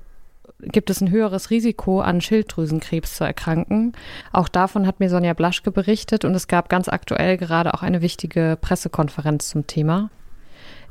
gibt 0.61 0.89
es 0.89 1.01
ein 1.01 1.11
höheres 1.11 1.51
Risiko, 1.51 2.01
an 2.01 2.21
Schilddrüsenkrebs 2.21 3.17
zu 3.17 3.25
erkranken. 3.25 3.93
Auch 4.33 4.49
davon 4.49 4.87
hat 4.87 5.01
mir 5.01 5.11
Sonja 5.11 5.35
Blaschke 5.35 5.71
berichtet 5.71 6.25
und 6.25 6.35
es 6.35 6.49
gab 6.49 6.69
ganz 6.69 6.89
aktuell 6.89 7.37
gerade 7.37 7.75
auch 7.75 7.83
eine 7.83 8.03
wichtige 8.03 8.57
Pressekonferenz 8.61 9.49
zum 9.49 9.67
Thema. 9.67 10.11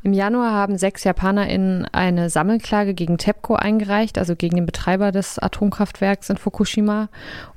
Im 0.05 0.11
Januar 0.11 0.51
haben 0.51 0.77
sechs 0.77 1.05
JapanerInnen 1.05 1.87
eine 1.93 2.29
Sammelklage 2.29 2.93
gegen 2.93 3.17
TEPCO 3.17 3.55
eingereicht, 3.55 4.17
also 4.17 4.35
gegen 4.35 4.57
den 4.57 4.65
Betreiber 4.65 5.13
des 5.13 5.39
Atomkraftwerks 5.39 6.29
in 6.29 6.35
Fukushima. 6.35 7.07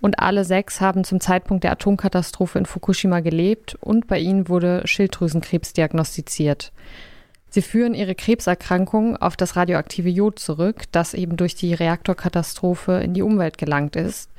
Und 0.00 0.20
alle 0.20 0.44
sechs 0.44 0.80
haben 0.80 1.02
zum 1.02 1.18
Zeitpunkt 1.18 1.64
der 1.64 1.72
Atomkatastrophe 1.72 2.60
in 2.60 2.66
Fukushima 2.66 3.18
gelebt 3.18 3.76
und 3.80 4.06
bei 4.06 4.20
ihnen 4.20 4.48
wurde 4.48 4.82
Schilddrüsenkrebs 4.84 5.72
diagnostiziert. 5.72 6.70
Sie 7.50 7.62
führen 7.62 7.94
ihre 7.94 8.14
Krebserkrankung 8.14 9.16
auf 9.16 9.36
das 9.36 9.56
radioaktive 9.56 10.08
Jod 10.08 10.38
zurück, 10.38 10.84
das 10.92 11.14
eben 11.14 11.36
durch 11.36 11.56
die 11.56 11.74
Reaktorkatastrophe 11.74 12.92
in 12.92 13.12
die 13.12 13.22
Umwelt 13.22 13.58
gelangt 13.58 13.96
ist. 13.96 14.30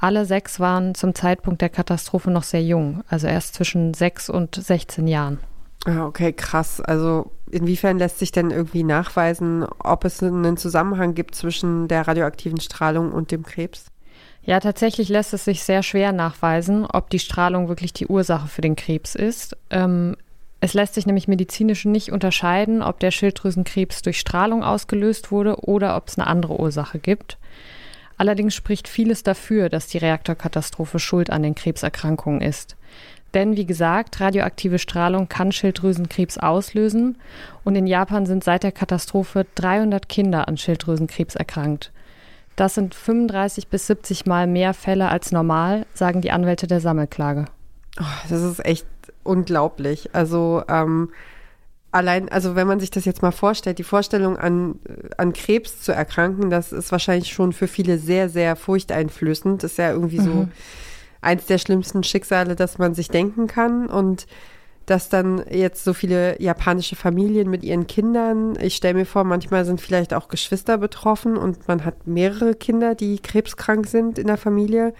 Alle 0.00 0.24
sechs 0.24 0.58
waren 0.58 0.96
zum 0.96 1.14
Zeitpunkt 1.14 1.62
der 1.62 1.68
Katastrophe 1.68 2.32
noch 2.32 2.42
sehr 2.42 2.64
jung, 2.64 3.04
also 3.06 3.28
erst 3.28 3.54
zwischen 3.54 3.94
sechs 3.94 4.28
und 4.28 4.56
16 4.56 5.06
Jahren. 5.06 5.38
Ah, 5.84 6.06
okay, 6.06 6.32
krass. 6.32 6.80
Also 6.80 7.30
inwiefern 7.54 7.98
lässt 7.98 8.18
sich 8.18 8.32
denn 8.32 8.50
irgendwie 8.50 8.82
nachweisen, 8.82 9.64
ob 9.78 10.04
es 10.04 10.22
einen 10.22 10.56
Zusammenhang 10.56 11.14
gibt 11.14 11.34
zwischen 11.34 11.88
der 11.88 12.06
radioaktiven 12.06 12.60
Strahlung 12.60 13.12
und 13.12 13.30
dem 13.30 13.44
Krebs? 13.44 13.86
Ja, 14.42 14.60
tatsächlich 14.60 15.08
lässt 15.08 15.32
es 15.32 15.44
sich 15.44 15.62
sehr 15.62 15.82
schwer 15.82 16.12
nachweisen, 16.12 16.84
ob 16.84 17.08
die 17.08 17.18
Strahlung 17.18 17.68
wirklich 17.68 17.94
die 17.94 18.08
Ursache 18.08 18.48
für 18.48 18.60
den 18.60 18.76
Krebs 18.76 19.14
ist. 19.14 19.56
Ähm, 19.70 20.16
es 20.60 20.74
lässt 20.74 20.94
sich 20.94 21.06
nämlich 21.06 21.28
medizinisch 21.28 21.84
nicht 21.84 22.12
unterscheiden, 22.12 22.82
ob 22.82 23.00
der 23.00 23.10
Schilddrüsenkrebs 23.10 24.02
durch 24.02 24.18
Strahlung 24.18 24.62
ausgelöst 24.62 25.30
wurde 25.30 25.56
oder 25.60 25.96
ob 25.96 26.08
es 26.08 26.18
eine 26.18 26.26
andere 26.26 26.58
Ursache 26.58 26.98
gibt. 26.98 27.38
Allerdings 28.16 28.54
spricht 28.54 28.86
vieles 28.88 29.22
dafür, 29.22 29.68
dass 29.68 29.88
die 29.88 29.98
Reaktorkatastrophe 29.98 30.98
schuld 30.98 31.30
an 31.30 31.42
den 31.42 31.54
Krebserkrankungen 31.54 32.40
ist. 32.40 32.76
Denn 33.34 33.56
wie 33.56 33.66
gesagt, 33.66 34.20
radioaktive 34.20 34.78
Strahlung 34.78 35.28
kann 35.28 35.50
Schilddrüsenkrebs 35.50 36.38
auslösen 36.38 37.18
und 37.64 37.74
in 37.74 37.86
Japan 37.86 38.26
sind 38.26 38.44
seit 38.44 38.62
der 38.62 38.72
Katastrophe 38.72 39.44
300 39.56 40.08
Kinder 40.08 40.46
an 40.46 40.56
Schilddrüsenkrebs 40.56 41.34
erkrankt. 41.34 41.92
Das 42.56 42.74
sind 42.74 42.94
35 42.94 43.66
bis 43.66 43.88
70 43.88 44.26
Mal 44.26 44.46
mehr 44.46 44.74
Fälle 44.74 45.08
als 45.08 45.32
normal, 45.32 45.86
sagen 45.92 46.20
die 46.20 46.30
Anwälte 46.30 46.68
der 46.68 46.80
Sammelklage. 46.80 47.46
Oh, 48.00 48.04
das 48.28 48.42
ist 48.42 48.64
echt 48.64 48.86
unglaublich. 49.24 50.14
Also 50.14 50.62
ähm, 50.68 51.10
allein, 51.90 52.28
also 52.28 52.54
wenn 52.54 52.68
man 52.68 52.78
sich 52.78 52.90
das 52.90 53.04
jetzt 53.04 53.22
mal 53.22 53.32
vorstellt, 53.32 53.78
die 53.78 53.84
Vorstellung 53.84 54.36
an, 54.36 54.78
an 55.16 55.32
Krebs 55.32 55.80
zu 55.80 55.90
erkranken, 55.90 56.50
das 56.50 56.72
ist 56.72 56.92
wahrscheinlich 56.92 57.32
schon 57.32 57.52
für 57.52 57.66
viele 57.66 57.98
sehr, 57.98 58.28
sehr 58.28 58.54
furchteinflößend. 58.54 59.64
Das 59.64 59.72
ist 59.72 59.78
ja 59.78 59.90
irgendwie 59.90 60.20
mhm. 60.20 60.52
Eins 61.24 61.46
der 61.46 61.58
schlimmsten 61.58 62.04
Schicksale, 62.04 62.56
das 62.56 62.78
man 62.78 62.94
sich 62.94 63.08
denken 63.08 63.46
kann. 63.46 63.86
Und 63.86 64.26
dass 64.86 65.08
dann 65.08 65.42
jetzt 65.50 65.84
so 65.84 65.94
viele 65.94 66.40
japanische 66.40 66.96
Familien 66.96 67.48
mit 67.48 67.64
ihren 67.64 67.86
Kindern, 67.86 68.58
ich 68.60 68.76
stelle 68.76 68.94
mir 68.94 69.06
vor, 69.06 69.24
manchmal 69.24 69.64
sind 69.64 69.80
vielleicht 69.80 70.12
auch 70.12 70.28
Geschwister 70.28 70.78
betroffen 70.78 71.36
und 71.36 71.66
man 71.68 71.84
hat 71.84 72.06
mehrere 72.06 72.54
Kinder, 72.54 72.94
die 72.94 73.18
krebskrank 73.18 73.86
sind 73.86 74.18
in 74.18 74.26
der 74.26 74.36
Familie, 74.36 74.92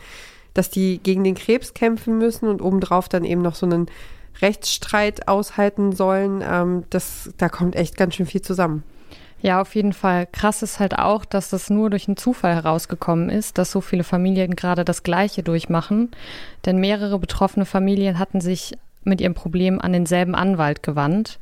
dass 0.54 0.70
die 0.70 1.00
gegen 1.02 1.24
den 1.24 1.34
Krebs 1.34 1.74
kämpfen 1.74 2.16
müssen 2.16 2.48
und 2.48 2.62
obendrauf 2.62 3.08
dann 3.08 3.24
eben 3.24 3.42
noch 3.42 3.56
so 3.56 3.66
einen 3.66 3.86
Rechtsstreit 4.40 5.28
aushalten 5.28 5.92
sollen. 5.92 6.42
Ähm, 6.48 6.84
das, 6.90 7.30
da 7.36 7.48
kommt 7.48 7.76
echt 7.76 7.96
ganz 7.96 8.14
schön 8.14 8.26
viel 8.26 8.42
zusammen. 8.42 8.84
Ja, 9.44 9.60
auf 9.60 9.74
jeden 9.74 9.92
Fall. 9.92 10.26
Krass 10.32 10.62
ist 10.62 10.80
halt 10.80 10.98
auch, 10.98 11.26
dass 11.26 11.50
das 11.50 11.68
nur 11.68 11.90
durch 11.90 12.08
einen 12.08 12.16
Zufall 12.16 12.54
herausgekommen 12.54 13.28
ist, 13.28 13.58
dass 13.58 13.70
so 13.70 13.82
viele 13.82 14.02
Familien 14.02 14.56
gerade 14.56 14.86
das 14.86 15.02
Gleiche 15.02 15.42
durchmachen. 15.42 16.12
Denn 16.64 16.78
mehrere 16.78 17.18
betroffene 17.18 17.66
Familien 17.66 18.18
hatten 18.18 18.40
sich 18.40 18.72
mit 19.02 19.20
ihrem 19.20 19.34
Problem 19.34 19.82
an 19.82 19.92
denselben 19.92 20.34
Anwalt 20.34 20.82
gewandt. 20.82 21.38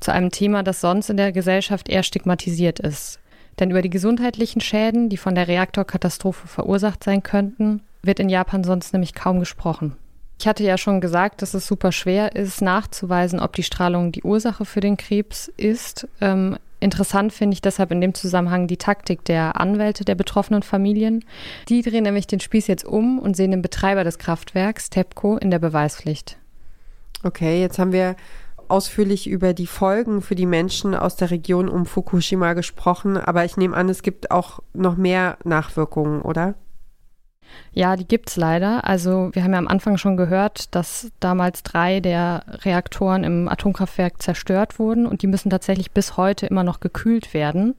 Zu 0.00 0.10
einem 0.10 0.30
Thema, 0.30 0.62
das 0.62 0.80
sonst 0.80 1.10
in 1.10 1.18
der 1.18 1.32
Gesellschaft 1.32 1.90
eher 1.90 2.02
stigmatisiert 2.02 2.80
ist. 2.80 3.20
Denn 3.58 3.70
über 3.70 3.82
die 3.82 3.90
gesundheitlichen 3.90 4.62
Schäden, 4.62 5.10
die 5.10 5.18
von 5.18 5.34
der 5.34 5.46
Reaktorkatastrophe 5.46 6.48
verursacht 6.48 7.04
sein 7.04 7.22
könnten, 7.22 7.82
wird 8.02 8.20
in 8.20 8.30
Japan 8.30 8.64
sonst 8.64 8.94
nämlich 8.94 9.12
kaum 9.12 9.38
gesprochen. 9.38 9.98
Ich 10.40 10.48
hatte 10.48 10.64
ja 10.64 10.78
schon 10.78 11.02
gesagt, 11.02 11.42
dass 11.42 11.52
es 11.52 11.66
super 11.66 11.92
schwer 11.92 12.36
ist, 12.36 12.62
nachzuweisen, 12.62 13.38
ob 13.38 13.52
die 13.52 13.62
Strahlung 13.62 14.12
die 14.12 14.22
Ursache 14.22 14.64
für 14.64 14.80
den 14.80 14.96
Krebs 14.96 15.52
ist. 15.58 16.08
Ähm, 16.22 16.56
interessant 16.84 17.32
finde 17.32 17.54
ich 17.54 17.62
deshalb 17.62 17.90
in 17.90 18.00
dem 18.00 18.14
Zusammenhang 18.14 18.68
die 18.68 18.76
Taktik 18.76 19.24
der 19.24 19.60
Anwälte 19.60 20.04
der 20.04 20.14
betroffenen 20.14 20.62
Familien. 20.62 21.24
Die 21.68 21.82
drehen 21.82 22.04
nämlich 22.04 22.26
den 22.26 22.40
Spieß 22.40 22.68
jetzt 22.68 22.84
um 22.84 23.18
und 23.18 23.36
sehen 23.36 23.50
den 23.50 23.62
Betreiber 23.62 24.04
des 24.04 24.18
Kraftwerks, 24.18 24.90
TEPCO, 24.90 25.38
in 25.38 25.50
der 25.50 25.58
Beweispflicht. 25.58 26.36
Okay, 27.24 27.60
jetzt 27.60 27.78
haben 27.78 27.92
wir 27.92 28.16
ausführlich 28.68 29.26
über 29.28 29.54
die 29.54 29.66
Folgen 29.66 30.22
für 30.22 30.34
die 30.34 30.46
Menschen 30.46 30.94
aus 30.94 31.16
der 31.16 31.30
Region 31.30 31.68
um 31.68 31.86
Fukushima 31.86 32.52
gesprochen, 32.52 33.16
aber 33.16 33.44
ich 33.44 33.56
nehme 33.56 33.76
an, 33.76 33.88
es 33.88 34.02
gibt 34.02 34.30
auch 34.30 34.60
noch 34.72 34.96
mehr 34.96 35.38
Nachwirkungen, 35.44 36.22
oder? 36.22 36.54
Ja, 37.72 37.96
die 37.96 38.06
gibt's 38.06 38.36
leider. 38.36 38.84
Also 38.84 39.30
wir 39.32 39.42
haben 39.42 39.52
ja 39.52 39.58
am 39.58 39.68
Anfang 39.68 39.96
schon 39.96 40.16
gehört, 40.16 40.74
dass 40.74 41.10
damals 41.18 41.64
drei 41.64 42.00
der 42.00 42.44
Reaktoren 42.64 43.24
im 43.24 43.48
Atomkraftwerk 43.48 44.22
zerstört 44.22 44.78
wurden 44.78 45.06
und 45.06 45.22
die 45.22 45.26
müssen 45.26 45.50
tatsächlich 45.50 45.90
bis 45.90 46.16
heute 46.16 46.46
immer 46.46 46.62
noch 46.62 46.78
gekühlt 46.78 47.34
werden. 47.34 47.74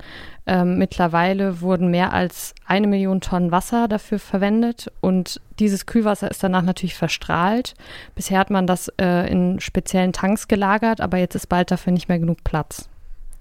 Ähm, 0.47 0.77
mittlerweile 0.77 1.61
wurden 1.61 1.89
mehr 1.91 2.13
als 2.13 2.53
eine 2.65 2.87
Million 2.87 3.21
Tonnen 3.21 3.51
Wasser 3.51 3.87
dafür 3.87 4.19
verwendet 4.19 4.91
und 4.99 5.41
dieses 5.59 5.85
Kühlwasser 5.85 6.29
ist 6.29 6.43
danach 6.43 6.61
natürlich 6.61 6.95
verstrahlt. 6.95 7.73
Bisher 8.15 8.39
hat 8.39 8.49
man 8.49 8.67
das 8.67 8.89
äh, 8.99 9.31
in 9.31 9.61
speziellen 9.61 10.13
Tanks 10.13 10.47
gelagert, 10.47 10.99
aber 10.99 11.17
jetzt 11.17 11.35
ist 11.35 11.47
bald 11.47 11.71
dafür 11.71 11.93
nicht 11.93 12.09
mehr 12.09 12.19
genug 12.19 12.43
Platz. 12.43 12.89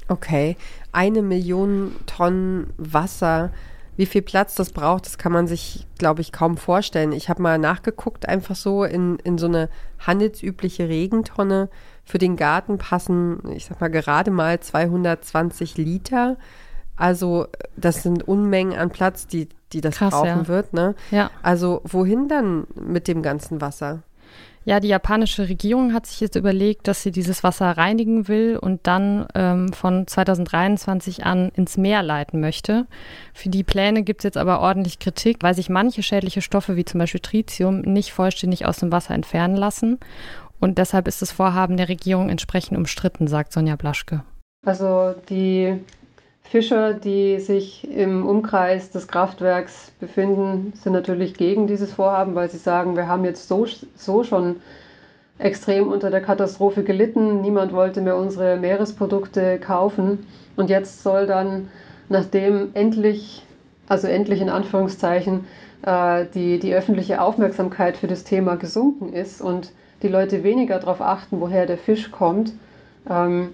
Okay, 0.07 0.57
eine 0.93 1.23
Million 1.23 1.97
Tonnen 2.07 2.73
Wasser 2.77 3.51
wie 3.97 4.07
viel 4.07 4.23
Platz 4.23 4.55
das 4.55 4.71
braucht, 4.71 5.07
das 5.07 5.19
kann 5.19 5.33
man 5.33 5.47
sich, 5.47 5.87
glaube 5.99 6.21
ich, 6.21 6.33
kaum 6.33 6.57
vorstellen. 6.57 7.13
Ich 7.13 7.29
habe 7.29 7.43
mal 7.43 7.59
nachgeguckt, 7.59 8.29
einfach 8.29 8.57
so 8.57 8.85
in, 8.85 9.19
in 9.21 9.39
so 9.39 9.47
eine 9.47 9.69
handelsübliche 10.01 10.89
Regentonne. 10.89 11.69
Für 12.05 12.19
den 12.19 12.37
Garten 12.37 12.77
passen, 12.79 13.41
ich 13.53 13.67
sag 13.67 13.81
mal, 13.81 13.91
gerade 13.91 14.31
mal 14.31 14.61
220 14.61 15.77
Liter. 15.77 16.37
Also 16.97 17.47
das 17.77 18.03
sind 18.03 18.27
Unmengen 18.27 18.79
an 18.79 18.91
Platz, 18.91 19.27
die, 19.27 19.49
die 19.73 19.81
das 19.81 19.97
Krass, 19.97 20.11
brauchen 20.11 20.27
ja. 20.27 20.49
wird. 20.49 20.73
Ne? 20.73 20.95
Ja. 21.11 21.31
Also 21.43 21.81
wohin 21.85 22.29
dann 22.29 22.67
mit 22.75 23.09
dem 23.09 23.23
ganzen 23.23 23.61
Wasser? 23.61 24.03
Ja, 24.67 24.81
die 24.81 24.89
japanische 24.89 25.49
Regierung 25.49 25.93
hat 25.93 26.07
sich 26.07 26.21
jetzt 26.21 26.37
überlegt, 26.37 26.89
dass 26.89 27.03
sie 27.03 27.11
dieses 27.11 27.45
Wasser 27.45 27.71
reinigen 27.73 28.29
will 28.29 28.57
und 28.57 28.87
dann 28.87 29.27
ähm, 29.35 29.73
von 29.75 30.07
2023 30.07 31.25
an 31.25 31.51
ins 31.55 31.77
Meer 31.77 32.03
leiten 32.03 32.41
möchte. 32.41 32.87
Für 33.35 33.51
die 33.51 33.63
Pläne 33.63 34.03
gibt 34.03 34.21
es 34.21 34.25
jetzt 34.25 34.39
aber 34.39 34.61
ordentlich 34.61 34.99
Kritik, 34.99 35.39
weil 35.43 35.55
sich 35.55 35.69
manche 35.69 36.03
schädliche 36.03 36.41
Stoffe 36.41 36.77
wie 36.77 36.87
zum 36.87 36.99
Beispiel 36.99 37.21
Tritium 37.21 37.83
nicht 37.83 38.13
vollständig 38.13 38.65
aus 38.65 38.79
dem 38.79 38.91
Wasser 38.91 39.15
entfernen 39.15 39.57
lassen. 39.57 39.99
Und 40.61 40.79
deshalb 40.79 41.09
ist 41.09 41.21
das 41.21 41.31
Vorhaben 41.31 41.77
der 41.77 41.91
Regierung 41.91 42.31
entsprechend 42.31 42.79
umstritten, 42.79 43.27
sagt 43.27 43.53
Sonja 43.53 43.77
Blaschke. 43.77 44.25
Also 44.65 45.15
die 45.29 45.79
Fischer, 46.45 46.95
die 46.95 47.41
sich 47.41 47.89
im 47.91 48.27
Umkreis 48.27 48.91
des 48.91 49.09
Kraftwerks 49.09 49.91
befinden, 49.99 50.73
sind 50.77 50.93
natürlich 50.93 51.35
gegen 51.35 51.67
dieses 51.67 51.93
Vorhaben, 51.93 52.35
weil 52.35 52.51
sie 52.51 52.59
sagen, 52.59 52.97
wir 52.97 53.09
haben 53.09 53.25
jetzt 53.25 53.49
so, 53.49 53.67
so 53.97 54.23
schon 54.23 54.57
extrem 55.39 55.89
unter 55.89 56.11
der 56.11 56.21
Katastrophe 56.21 56.85
gelitten. 56.85 57.41
Niemand 57.41 57.73
wollte 57.73 58.01
mehr 58.01 58.17
unsere 58.17 58.57
Meeresprodukte 58.57 59.59
kaufen. 59.59 60.27
Und 60.57 60.71
jetzt 60.71 61.03
soll 61.03 61.27
dann, 61.27 61.69
nachdem 62.09 62.71
endlich, 62.75 63.45
also 63.89 64.07
endlich 64.07 64.41
in 64.41 64.51
Anführungszeichen, 64.51 65.47
äh, 65.85 66.27
die, 66.35 66.59
die 66.61 66.75
öffentliche 66.75 67.21
Aufmerksamkeit 67.21 67.97
für 67.97 68.07
das 68.07 68.23
Thema 68.25 68.57
gesunken 68.57 69.13
ist 69.13 69.41
und 69.41 69.73
die 70.03 70.09
Leute 70.09 70.45
weniger 70.45 70.79
darauf 70.79 71.01
achten, 71.01 71.41
woher 71.41 71.67
der 71.67 71.79
Fisch 71.79 72.11
kommt, 72.11 72.53
ähm, 73.11 73.51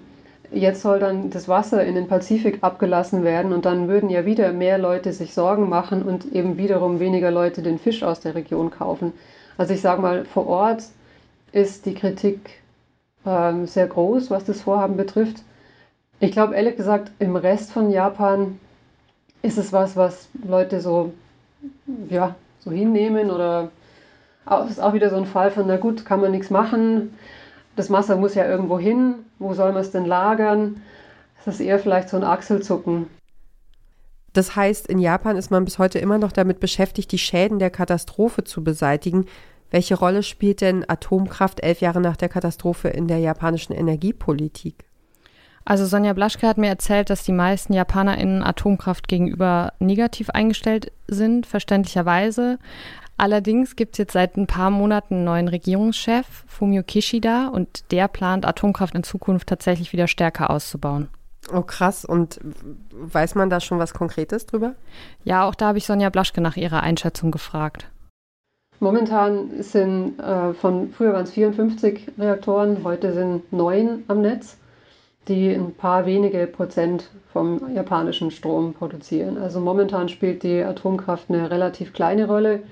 Jetzt 0.52 0.83
soll 0.83 0.99
dann 0.99 1.30
das 1.30 1.49
Wasser 1.49 1.85
in 1.85 1.95
den 1.95 2.09
Pazifik 2.09 2.59
abgelassen 2.62 3.23
werden 3.23 3.52
und 3.52 3.64
dann 3.64 3.87
würden 3.87 4.11
ja 4.11 4.26
wieder 4.26 4.52
mehr 4.52 4.78
Leute 4.78 5.12
sich 5.12 5.33
Sorgen 5.33 5.69
machen 5.69 6.02
und 6.02 6.33
eben 6.33 6.59
wiederum 6.59 6.99
weniger 6.99 7.30
Leute 7.30 7.62
den 7.62 7.78
Fisch 7.78 8.02
aus 8.02 8.19
der 8.19 8.35
Region 8.35 8.71
kaufen. 8.71 9.12
Also 9.57 9.75
ich 9.75 9.80
sage 9.80 10.02
mal, 10.02 10.25
vor 10.25 10.49
Ort 10.49 10.83
ist 11.52 11.87
die 11.87 11.95
Kritik 11.95 12.62
ähm, 13.25 13.66
sehr 13.66 13.87
groß, 13.87 14.30
was 14.30 14.45
das 14.45 14.62
Vorhaben 14.62 14.97
betrifft. 14.97 15.42
Ich 16.19 16.33
glaube 16.33 16.57
ehrlich 16.57 16.76
gesagt, 16.76 17.12
im 17.21 17.37
Rest 17.37 17.71
von 17.71 17.90
Japan 17.90 18.59
ist 19.42 19.57
es 19.57 19.73
was, 19.73 19.97
was 19.97 20.28
Leute 20.45 20.80
so, 20.80 21.12
ja, 22.09 22.35
so 22.59 22.73
hinnehmen 22.73 23.30
oder 23.30 23.71
es 24.64 24.73
ist 24.73 24.83
auch 24.83 24.95
wieder 24.95 25.11
so 25.11 25.16
ein 25.16 25.26
Fall 25.26 25.52
von, 25.52 25.66
na 25.69 25.76
gut, 25.76 26.04
kann 26.04 26.21
man 26.21 26.33
nichts 26.33 26.50
machen 26.50 27.14
das 27.80 27.90
Wasser 27.90 28.16
muss 28.16 28.34
ja 28.34 28.46
irgendwo 28.46 28.78
hin, 28.78 29.14
wo 29.38 29.54
soll 29.54 29.72
man 29.72 29.80
es 29.80 29.90
denn 29.90 30.04
lagern? 30.04 30.82
Das 31.42 31.54
ist 31.54 31.60
eher 31.60 31.78
vielleicht 31.78 32.10
so 32.10 32.18
ein 32.18 32.25
Achselzucken. 32.25 33.06
Das 34.34 34.54
heißt, 34.54 34.87
in 34.87 34.99
Japan 34.99 35.37
ist 35.38 35.50
man 35.50 35.64
bis 35.64 35.78
heute 35.78 35.99
immer 35.99 36.18
noch 36.18 36.30
damit 36.30 36.60
beschäftigt, 36.60 37.10
die 37.10 37.18
Schäden 37.18 37.58
der 37.58 37.70
Katastrophe 37.70 38.44
zu 38.44 38.62
beseitigen. 38.62 39.25
Welche 39.70 39.94
Rolle 39.94 40.22
spielt 40.22 40.60
denn 40.60 40.84
Atomkraft 40.87 41.62
elf 41.62 41.80
Jahre 41.80 42.02
nach 42.02 42.18
der 42.18 42.28
Katastrophe 42.28 42.88
in 42.88 43.08
der 43.08 43.18
japanischen 43.18 43.72
Energiepolitik? 43.72 44.84
Also 45.64 45.87
Sonja 45.87 46.12
Blaschke 46.12 46.46
hat 46.46 46.58
mir 46.58 46.68
erzählt, 46.68 47.08
dass 47.08 47.25
die 47.25 47.32
meisten 47.32 47.72
JapanerInnen 47.72 48.42
Atomkraft 48.42 49.08
gegenüber 49.08 49.72
negativ 49.78 50.28
eingestellt 50.28 50.92
sind, 51.08 51.46
verständlicherweise. 51.46 52.58
Allerdings 53.20 53.76
gibt 53.76 53.96
es 53.96 53.98
jetzt 53.98 54.14
seit 54.14 54.38
ein 54.38 54.46
paar 54.46 54.70
Monaten 54.70 55.16
einen 55.16 55.24
neuen 55.24 55.48
Regierungschef, 55.48 56.24
Fumio 56.46 56.82
Kishida, 56.82 57.48
und 57.48 57.92
der 57.92 58.08
plant, 58.08 58.46
Atomkraft 58.46 58.94
in 58.94 59.02
Zukunft 59.02 59.46
tatsächlich 59.46 59.92
wieder 59.92 60.06
stärker 60.06 60.48
auszubauen. 60.48 61.08
Oh 61.54 61.60
krass, 61.60 62.06
und 62.06 62.40
weiß 62.92 63.34
man 63.34 63.50
da 63.50 63.60
schon 63.60 63.78
was 63.78 63.92
Konkretes 63.92 64.46
drüber? 64.46 64.74
Ja, 65.22 65.46
auch 65.46 65.54
da 65.54 65.66
habe 65.66 65.76
ich 65.76 65.84
Sonja 65.84 66.08
Blaschke 66.08 66.40
nach 66.40 66.56
ihrer 66.56 66.82
Einschätzung 66.82 67.30
gefragt. 67.30 67.90
Momentan 68.78 69.62
sind 69.62 70.18
äh, 70.18 70.54
von 70.54 70.88
früher 70.88 71.12
waren 71.12 71.24
es 71.24 71.32
54 71.32 72.12
Reaktoren, 72.18 72.84
heute 72.84 73.12
sind 73.12 73.52
neun 73.52 74.04
am 74.08 74.22
Netz, 74.22 74.56
die 75.28 75.52
ein 75.52 75.74
paar 75.74 76.06
wenige 76.06 76.46
Prozent 76.46 77.10
vom 77.34 77.74
japanischen 77.74 78.30
Strom 78.30 78.72
produzieren. 78.72 79.36
Also 79.36 79.60
momentan 79.60 80.08
spielt 80.08 80.42
die 80.42 80.62
Atomkraft 80.62 81.26
eine 81.28 81.50
relativ 81.50 81.92
kleine 81.92 82.26
Rolle. 82.26 82.62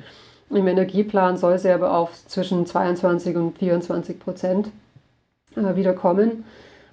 Im 0.51 0.67
Energieplan 0.67 1.37
soll 1.37 1.59
sie 1.59 1.71
aber 1.71 1.95
auf 1.95 2.13
zwischen 2.27 2.65
22 2.65 3.37
und 3.37 3.59
24 3.59 4.19
Prozent 4.19 4.71
äh, 5.57 5.77
wieder 5.77 5.93
kommen. 5.93 6.45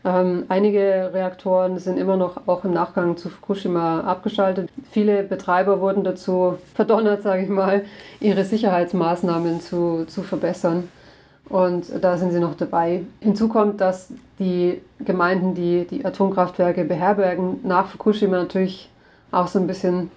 Ähm, 0.04 0.46
einige 0.50 1.12
Reaktoren 1.14 1.80
sind 1.80 1.98
immer 1.98 2.16
noch 2.16 2.48
auch 2.48 2.64
im 2.64 2.74
Nachgang 2.74 3.18
zu 3.18 3.30
Fukushima 3.30 4.02
abgeschaltet. 4.02 4.70
Viele 4.92 5.24
Betreiber 5.24 5.82
wurden 5.82 6.04
dazu 6.04 6.58
verdonnert, 6.76 7.24
sage 7.24 7.44
ich 7.44 7.50
mal, 7.50 7.86
ihre 8.20 8.44
Sicherheitsmaßnahmen 8.44 9.62
zu, 9.62 10.06
zu 10.06 10.22
verbessern. 10.22 10.90
Und 11.50 11.86
da 12.02 12.18
sind 12.18 12.32
sie 12.32 12.40
noch 12.40 12.56
dabei. 12.56 13.04
Hinzu 13.20 13.48
kommt, 13.48 13.82
dass 13.82 14.10
die 14.38 14.82
Gemeinden, 15.00 15.56
die 15.56 15.86
die 15.86 16.06
Atomkraftwerke 16.06 16.86
beherbergen, 16.86 17.60
nach 17.64 17.88
Fukushima 17.88 18.38
natürlich 18.38 18.90
auch 19.32 19.48
so 19.48 19.60
ein 19.60 19.68
bisschen 19.68 20.12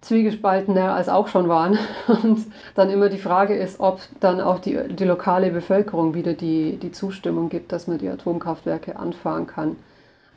zwiegespaltener 0.00 0.94
als 0.94 1.08
auch 1.08 1.28
schon 1.28 1.48
waren. 1.48 1.78
Und 2.22 2.46
dann 2.74 2.90
immer 2.90 3.08
die 3.08 3.18
Frage 3.18 3.54
ist, 3.56 3.80
ob 3.80 4.00
dann 4.20 4.40
auch 4.40 4.58
die, 4.58 4.78
die 4.88 5.04
lokale 5.04 5.50
Bevölkerung 5.50 6.14
wieder 6.14 6.34
die, 6.34 6.76
die 6.76 6.92
Zustimmung 6.92 7.48
gibt, 7.48 7.72
dass 7.72 7.86
man 7.86 7.98
die 7.98 8.08
Atomkraftwerke 8.08 8.96
anfahren 8.96 9.46
kann. 9.46 9.76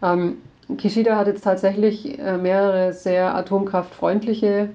Ähm, 0.02 0.38
Kishida 0.78 1.16
hat 1.16 1.28
jetzt 1.28 1.44
tatsächlich 1.44 2.18
äh, 2.20 2.38
mehrere 2.38 2.94
sehr 2.94 3.36
atomkraftfreundliche 3.36 4.70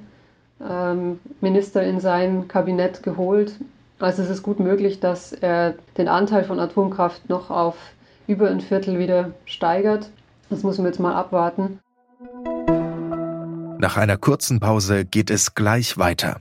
ähm, 0.60 1.20
Minister 1.40 1.82
in 1.82 2.00
sein 2.00 2.48
Kabinett 2.48 3.02
geholt. 3.02 3.54
Also 3.98 4.22
es 4.22 4.30
ist 4.30 4.42
gut 4.42 4.60
möglich, 4.60 5.00
dass 5.00 5.32
er 5.32 5.74
den 5.96 6.08
Anteil 6.08 6.44
von 6.44 6.60
Atomkraft 6.60 7.28
noch 7.28 7.50
auf 7.50 7.76
über 8.26 8.50
ein 8.50 8.60
Viertel 8.60 8.98
wieder 8.98 9.32
steigert. 9.46 10.10
Das 10.50 10.62
müssen 10.62 10.84
wir 10.84 10.90
jetzt 10.90 11.00
mal 11.00 11.14
abwarten. 11.14 11.80
Nach 13.86 13.96
einer 13.96 14.16
kurzen 14.16 14.58
Pause 14.58 15.04
geht 15.04 15.30
es 15.30 15.54
gleich 15.54 15.96
weiter. 15.96 16.40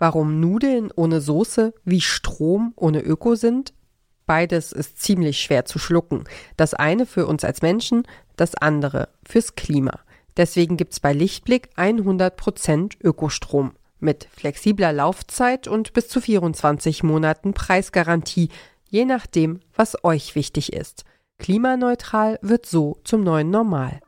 Warum 0.00 0.40
Nudeln 0.40 0.90
ohne 0.96 1.20
Soße 1.20 1.72
wie 1.84 2.00
Strom 2.00 2.72
ohne 2.74 3.02
Öko 3.02 3.36
sind? 3.36 3.72
Beides 4.26 4.72
ist 4.72 5.00
ziemlich 5.00 5.40
schwer 5.40 5.64
zu 5.64 5.78
schlucken. 5.78 6.24
Das 6.56 6.74
eine 6.74 7.06
für 7.06 7.28
uns 7.28 7.44
als 7.44 7.62
Menschen, 7.62 8.02
das 8.34 8.56
andere 8.56 9.10
fürs 9.24 9.54
Klima. 9.54 10.00
Deswegen 10.36 10.76
gibt 10.76 10.94
es 10.94 10.98
bei 10.98 11.12
Lichtblick 11.12 11.68
100% 11.76 12.94
Ökostrom 13.00 13.74
mit 14.00 14.26
flexibler 14.32 14.92
Laufzeit 14.92 15.68
und 15.68 15.92
bis 15.92 16.08
zu 16.08 16.20
24 16.20 17.04
Monaten 17.04 17.54
Preisgarantie, 17.54 18.48
je 18.88 19.04
nachdem, 19.04 19.60
was 19.76 20.02
euch 20.02 20.34
wichtig 20.34 20.72
ist. 20.72 21.04
Klimaneutral 21.38 22.40
wird 22.42 22.66
so 22.66 22.98
zum 23.04 23.22
neuen 23.22 23.50
Normal. 23.50 24.00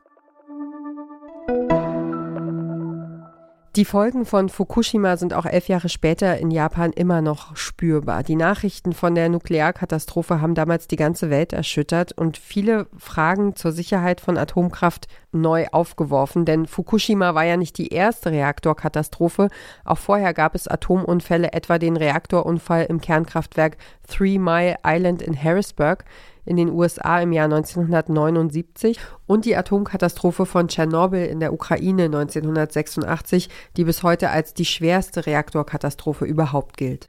Die 3.75 3.85
Folgen 3.85 4.27
von 4.27 4.49
Fukushima 4.49 5.17
sind 5.17 5.33
auch 5.33 5.47
elf 5.47 5.67
Jahre 5.67 5.89
später 5.89 6.37
in 6.37 6.51
Japan 6.51 6.93
immer 6.93 7.21
noch 7.21 7.57
spürbar. 7.57 8.21
Die 8.21 8.35
Nachrichten 8.35 8.93
von 8.93 9.15
der 9.15 9.29
Nuklearkatastrophe 9.29 10.39
haben 10.39 10.53
damals 10.53 10.87
die 10.87 10.95
ganze 10.95 11.31
Welt 11.31 11.53
erschüttert 11.53 12.11
und 12.11 12.37
viele 12.37 12.85
Fragen 12.99 13.55
zur 13.55 13.71
Sicherheit 13.71 14.21
von 14.21 14.37
Atomkraft 14.37 15.07
neu 15.31 15.65
aufgeworfen. 15.71 16.45
Denn 16.45 16.67
Fukushima 16.67 17.33
war 17.33 17.45
ja 17.45 17.57
nicht 17.57 17.79
die 17.79 17.87
erste 17.87 18.29
Reaktorkatastrophe. 18.29 19.47
Auch 19.85 19.97
vorher 19.97 20.35
gab 20.35 20.53
es 20.53 20.67
Atomunfälle, 20.67 21.53
etwa 21.53 21.79
den 21.79 21.97
Reaktorunfall 21.97 22.85
im 22.85 23.01
Kernkraftwerk 23.01 23.77
Three 24.07 24.37
Mile 24.37 24.75
Island 24.85 25.23
in 25.23 25.35
Harrisburg 25.35 26.05
in 26.45 26.57
den 26.57 26.69
USA 26.69 27.21
im 27.21 27.31
Jahr 27.31 27.45
1979 27.45 28.99
und 29.27 29.45
die 29.45 29.55
Atomkatastrophe 29.55 30.45
von 30.45 30.67
Tschernobyl 30.67 31.25
in 31.25 31.39
der 31.39 31.53
Ukraine 31.53 32.05
1986, 32.05 33.49
die 33.77 33.83
bis 33.83 34.03
heute 34.03 34.29
als 34.29 34.53
die 34.53 34.65
schwerste 34.65 35.25
Reaktorkatastrophe 35.25 36.25
überhaupt 36.25 36.77
gilt. 36.77 37.07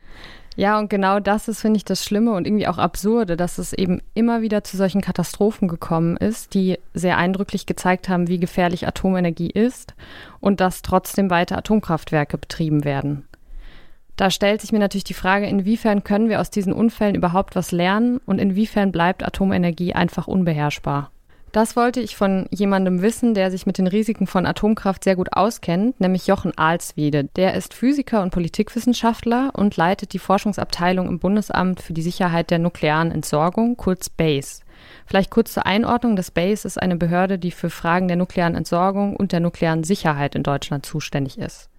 Ja, 0.57 0.79
und 0.79 0.89
genau 0.89 1.19
das 1.19 1.49
ist, 1.49 1.61
finde 1.61 1.79
ich, 1.79 1.85
das 1.85 2.05
Schlimme 2.05 2.33
und 2.33 2.47
irgendwie 2.47 2.69
auch 2.69 2.79
Absurde, 2.79 3.37
dass 3.37 3.59
es 3.59 3.73
eben 3.73 4.01
immer 4.15 4.41
wieder 4.41 4.63
zu 4.63 4.77
solchen 4.77 5.01
Katastrophen 5.01 5.67
gekommen 5.67 6.17
ist, 6.17 6.55
die 6.55 6.79
sehr 6.93 7.19
eindrücklich 7.19 7.67
gezeigt 7.67 8.09
haben, 8.09 8.29
wie 8.29 8.39
gefährlich 8.39 8.87
Atomenergie 8.87 9.51
ist 9.51 9.95
und 10.39 10.61
dass 10.61 10.83
trotzdem 10.83 11.29
weiter 11.29 11.59
Atomkraftwerke 11.59 12.39
betrieben 12.39 12.85
werden. 12.85 13.27
Da 14.17 14.31
stellt 14.31 14.61
sich 14.61 14.71
mir 14.71 14.79
natürlich 14.79 15.05
die 15.05 15.15
Frage, 15.15 15.47
inwiefern 15.47 16.05
können 16.05 16.29
wir 16.29 16.41
aus 16.41 16.51
diesen 16.51 16.73
Unfällen 16.73 17.17
überhaupt 17.17 17.57
was 17.57 17.73
lernen 17.73 18.21
und 18.27 18.39
inwiefern 18.39 18.93
bleibt 18.93 19.25
Atomenergie 19.25 19.93
einfach 19.93 20.29
unbeherrschbar. 20.29 21.11
Das 21.55 21.77
wollte 21.77 22.01
ich 22.01 22.17
von 22.17 22.49
jemandem 22.51 23.01
wissen, 23.01 23.33
der 23.33 23.53
sich 23.53 23.65
mit 23.65 23.79
den 23.79 23.87
Risiken 23.87 24.27
von 24.27 24.45
Atomkraft 24.45 25.05
sehr 25.05 25.15
gut 25.15 25.35
auskennt, 25.35 26.01
nämlich 26.01 26.27
Jochen 26.27 26.57
Alswede. 26.59 27.29
Der 27.37 27.55
ist 27.55 27.75
Physiker 27.75 28.23
und 28.23 28.33
Politikwissenschaftler 28.33 29.53
und 29.55 29.77
leitet 29.77 30.15
die 30.15 30.19
Forschungsabteilung 30.19 31.07
im 31.07 31.21
Bundesamt 31.21 31.81
für 31.81 31.93
die 31.93 32.03
Sicherheit 32.03 32.51
der 32.51 32.59
nuklearen 32.59 33.13
Entsorgung, 33.13 33.77
kurz 33.77 34.09
BASE. 34.09 34.63
Vielleicht 35.07 35.31
kurz 35.31 35.53
zur 35.53 35.65
Einordnung. 35.65 36.17
Das 36.17 36.33
BASE 36.33 36.67
ist 36.67 36.83
eine 36.83 36.97
Behörde, 36.97 37.39
die 37.39 37.53
für 37.53 37.71
Fragen 37.71 38.09
der 38.09 38.17
nuklearen 38.17 38.57
Entsorgung 38.57 39.15
und 39.15 39.31
der 39.31 39.39
nuklearen 39.39 39.85
Sicherheit 39.85 40.35
in 40.35 40.43
Deutschland 40.43 40.85
zuständig 40.85 41.39
ist. 41.39 41.71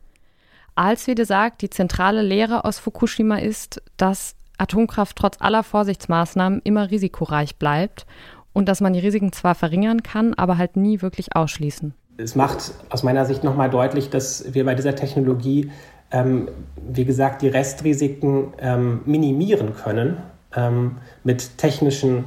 Alswede 0.75 1.25
sagt, 1.25 1.61
die 1.61 1.69
zentrale 1.69 2.21
Lehre 2.21 2.65
aus 2.65 2.79
Fukushima 2.79 3.37
ist, 3.37 3.81
dass 3.97 4.35
Atomkraft 4.57 5.15
trotz 5.17 5.37
aller 5.39 5.63
Vorsichtsmaßnahmen 5.63 6.61
immer 6.63 6.91
risikoreich 6.91 7.57
bleibt 7.57 8.05
und 8.53 8.69
dass 8.69 8.81
man 8.81 8.93
die 8.93 8.99
Risiken 8.99 9.31
zwar 9.33 9.55
verringern 9.55 10.03
kann, 10.03 10.33
aber 10.33 10.57
halt 10.57 10.77
nie 10.77 11.01
wirklich 11.01 11.35
ausschließen. 11.35 11.93
Es 12.17 12.35
macht 12.35 12.73
aus 12.89 13.03
meiner 13.03 13.25
Sicht 13.25 13.43
nochmal 13.43 13.69
deutlich, 13.69 14.09
dass 14.09 14.53
wir 14.53 14.63
bei 14.63 14.75
dieser 14.75 14.95
Technologie, 14.95 15.71
ähm, 16.11 16.47
wie 16.77 17.03
gesagt, 17.03 17.41
die 17.41 17.49
Restrisiken 17.49 18.53
ähm, 18.59 19.01
minimieren 19.05 19.75
können 19.75 20.17
ähm, 20.55 20.97
mit 21.25 21.57
technischen 21.57 22.23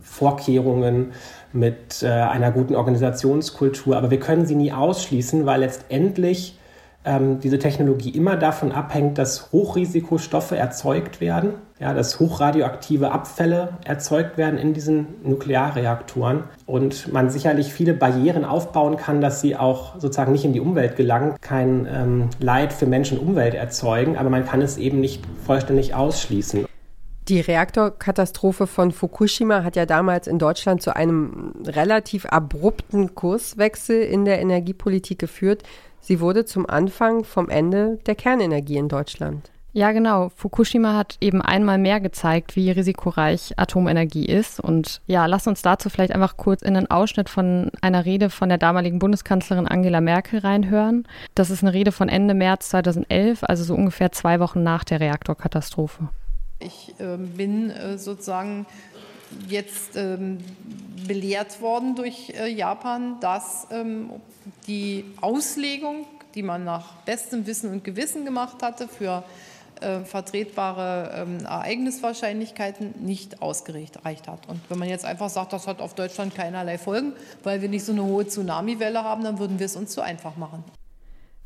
Vorkehrungen, 0.00 1.12
mit 1.52 2.02
äh, 2.02 2.06
einer 2.06 2.50
guten 2.50 2.74
Organisationskultur. 2.74 3.96
Aber 3.96 4.10
wir 4.10 4.20
können 4.20 4.46
sie 4.46 4.54
nie 4.54 4.72
ausschließen, 4.72 5.44
weil 5.44 5.60
letztendlich 5.60 6.58
ähm, 7.06 7.40
diese 7.40 7.58
Technologie 7.58 8.10
immer 8.10 8.36
davon 8.36 8.72
abhängt, 8.72 9.16
dass 9.16 9.52
Hochrisikostoffe 9.52 10.56
erzeugt 10.56 11.20
werden, 11.20 11.54
ja, 11.78 11.94
dass 11.94 12.20
hochradioaktive 12.20 13.12
Abfälle 13.12 13.70
erzeugt 13.84 14.36
werden 14.36 14.58
in 14.58 14.74
diesen 14.74 15.06
Nuklearreaktoren 15.22 16.44
und 16.66 17.12
man 17.12 17.30
sicherlich 17.30 17.72
viele 17.72 17.94
Barrieren 17.94 18.44
aufbauen 18.44 18.96
kann, 18.96 19.20
dass 19.20 19.40
sie 19.40 19.56
auch 19.56 19.98
sozusagen 20.00 20.32
nicht 20.32 20.44
in 20.44 20.52
die 20.52 20.60
Umwelt 20.60 20.96
gelangen, 20.96 21.36
kein 21.40 21.86
ähm, 21.90 22.28
Leid 22.40 22.72
für 22.72 22.86
Mensch 22.86 23.12
und 23.12 23.18
Umwelt 23.18 23.54
erzeugen, 23.54 24.16
aber 24.16 24.28
man 24.28 24.44
kann 24.44 24.60
es 24.60 24.76
eben 24.76 25.00
nicht 25.00 25.22
vollständig 25.46 25.94
ausschließen. 25.94 26.66
Die 27.28 27.40
Reaktorkatastrophe 27.40 28.68
von 28.68 28.92
Fukushima 28.92 29.64
hat 29.64 29.74
ja 29.74 29.84
damals 29.84 30.28
in 30.28 30.38
Deutschland 30.38 30.80
zu 30.80 30.94
einem 30.94 31.54
relativ 31.66 32.24
abrupten 32.26 33.16
Kurswechsel 33.16 34.00
in 34.00 34.24
der 34.24 34.40
Energiepolitik 34.40 35.18
geführt. 35.18 35.64
Sie 36.06 36.20
wurde 36.20 36.44
zum 36.44 36.70
Anfang 36.70 37.24
vom 37.24 37.48
Ende 37.48 37.98
der 38.06 38.14
Kernenergie 38.14 38.76
in 38.76 38.88
Deutschland. 38.88 39.50
Ja, 39.72 39.90
genau. 39.90 40.28
Fukushima 40.28 40.94
hat 40.94 41.16
eben 41.20 41.42
einmal 41.42 41.78
mehr 41.78 41.98
gezeigt, 41.98 42.54
wie 42.54 42.70
risikoreich 42.70 43.54
Atomenergie 43.58 44.24
ist. 44.24 44.60
Und 44.60 45.00
ja, 45.08 45.26
lass 45.26 45.48
uns 45.48 45.62
dazu 45.62 45.90
vielleicht 45.90 46.12
einfach 46.12 46.36
kurz 46.36 46.62
in 46.62 46.76
einen 46.76 46.88
Ausschnitt 46.88 47.28
von 47.28 47.72
einer 47.82 48.04
Rede 48.04 48.30
von 48.30 48.48
der 48.48 48.56
damaligen 48.56 49.00
Bundeskanzlerin 49.00 49.66
Angela 49.66 50.00
Merkel 50.00 50.38
reinhören. 50.38 51.08
Das 51.34 51.50
ist 51.50 51.64
eine 51.64 51.74
Rede 51.74 51.90
von 51.90 52.08
Ende 52.08 52.34
März 52.34 52.68
2011, 52.68 53.42
also 53.42 53.64
so 53.64 53.74
ungefähr 53.74 54.12
zwei 54.12 54.38
Wochen 54.38 54.62
nach 54.62 54.84
der 54.84 55.00
Reaktorkatastrophe. 55.00 56.08
Ich 56.60 56.94
äh, 57.00 57.16
bin 57.16 57.70
äh, 57.70 57.98
sozusagen 57.98 58.64
jetzt 59.48 59.96
ähm, 59.96 60.38
belehrt 61.06 61.60
worden 61.60 61.94
durch 61.94 62.30
äh, 62.30 62.48
Japan, 62.48 63.18
dass 63.20 63.66
ähm, 63.70 64.10
die 64.66 65.04
Auslegung, 65.20 66.06
die 66.34 66.42
man 66.42 66.64
nach 66.64 66.94
bestem 67.04 67.46
Wissen 67.46 67.70
und 67.72 67.84
Gewissen 67.84 68.24
gemacht 68.24 68.62
hatte 68.62 68.88
für 68.88 69.24
äh, 69.80 70.00
vertretbare 70.00 71.10
ähm, 71.14 71.44
Ereigniswahrscheinlichkeiten 71.44 72.94
nicht 73.04 73.42
ausgereicht 73.42 74.26
hat. 74.26 74.48
Und 74.48 74.60
wenn 74.68 74.78
man 74.78 74.88
jetzt 74.88 75.04
einfach 75.04 75.28
sagt, 75.28 75.52
das 75.52 75.66
hat 75.66 75.80
auf 75.80 75.94
Deutschland 75.94 76.34
keinerlei 76.34 76.78
Folgen, 76.78 77.12
weil 77.42 77.62
wir 77.62 77.68
nicht 77.68 77.84
so 77.84 77.92
eine 77.92 78.04
hohe 78.04 78.26
Tsunamiwelle 78.26 79.04
haben, 79.04 79.22
dann 79.22 79.38
würden 79.38 79.58
wir 79.58 79.66
es 79.66 79.76
uns 79.76 79.90
zu 79.90 80.00
einfach 80.00 80.36
machen. 80.36 80.64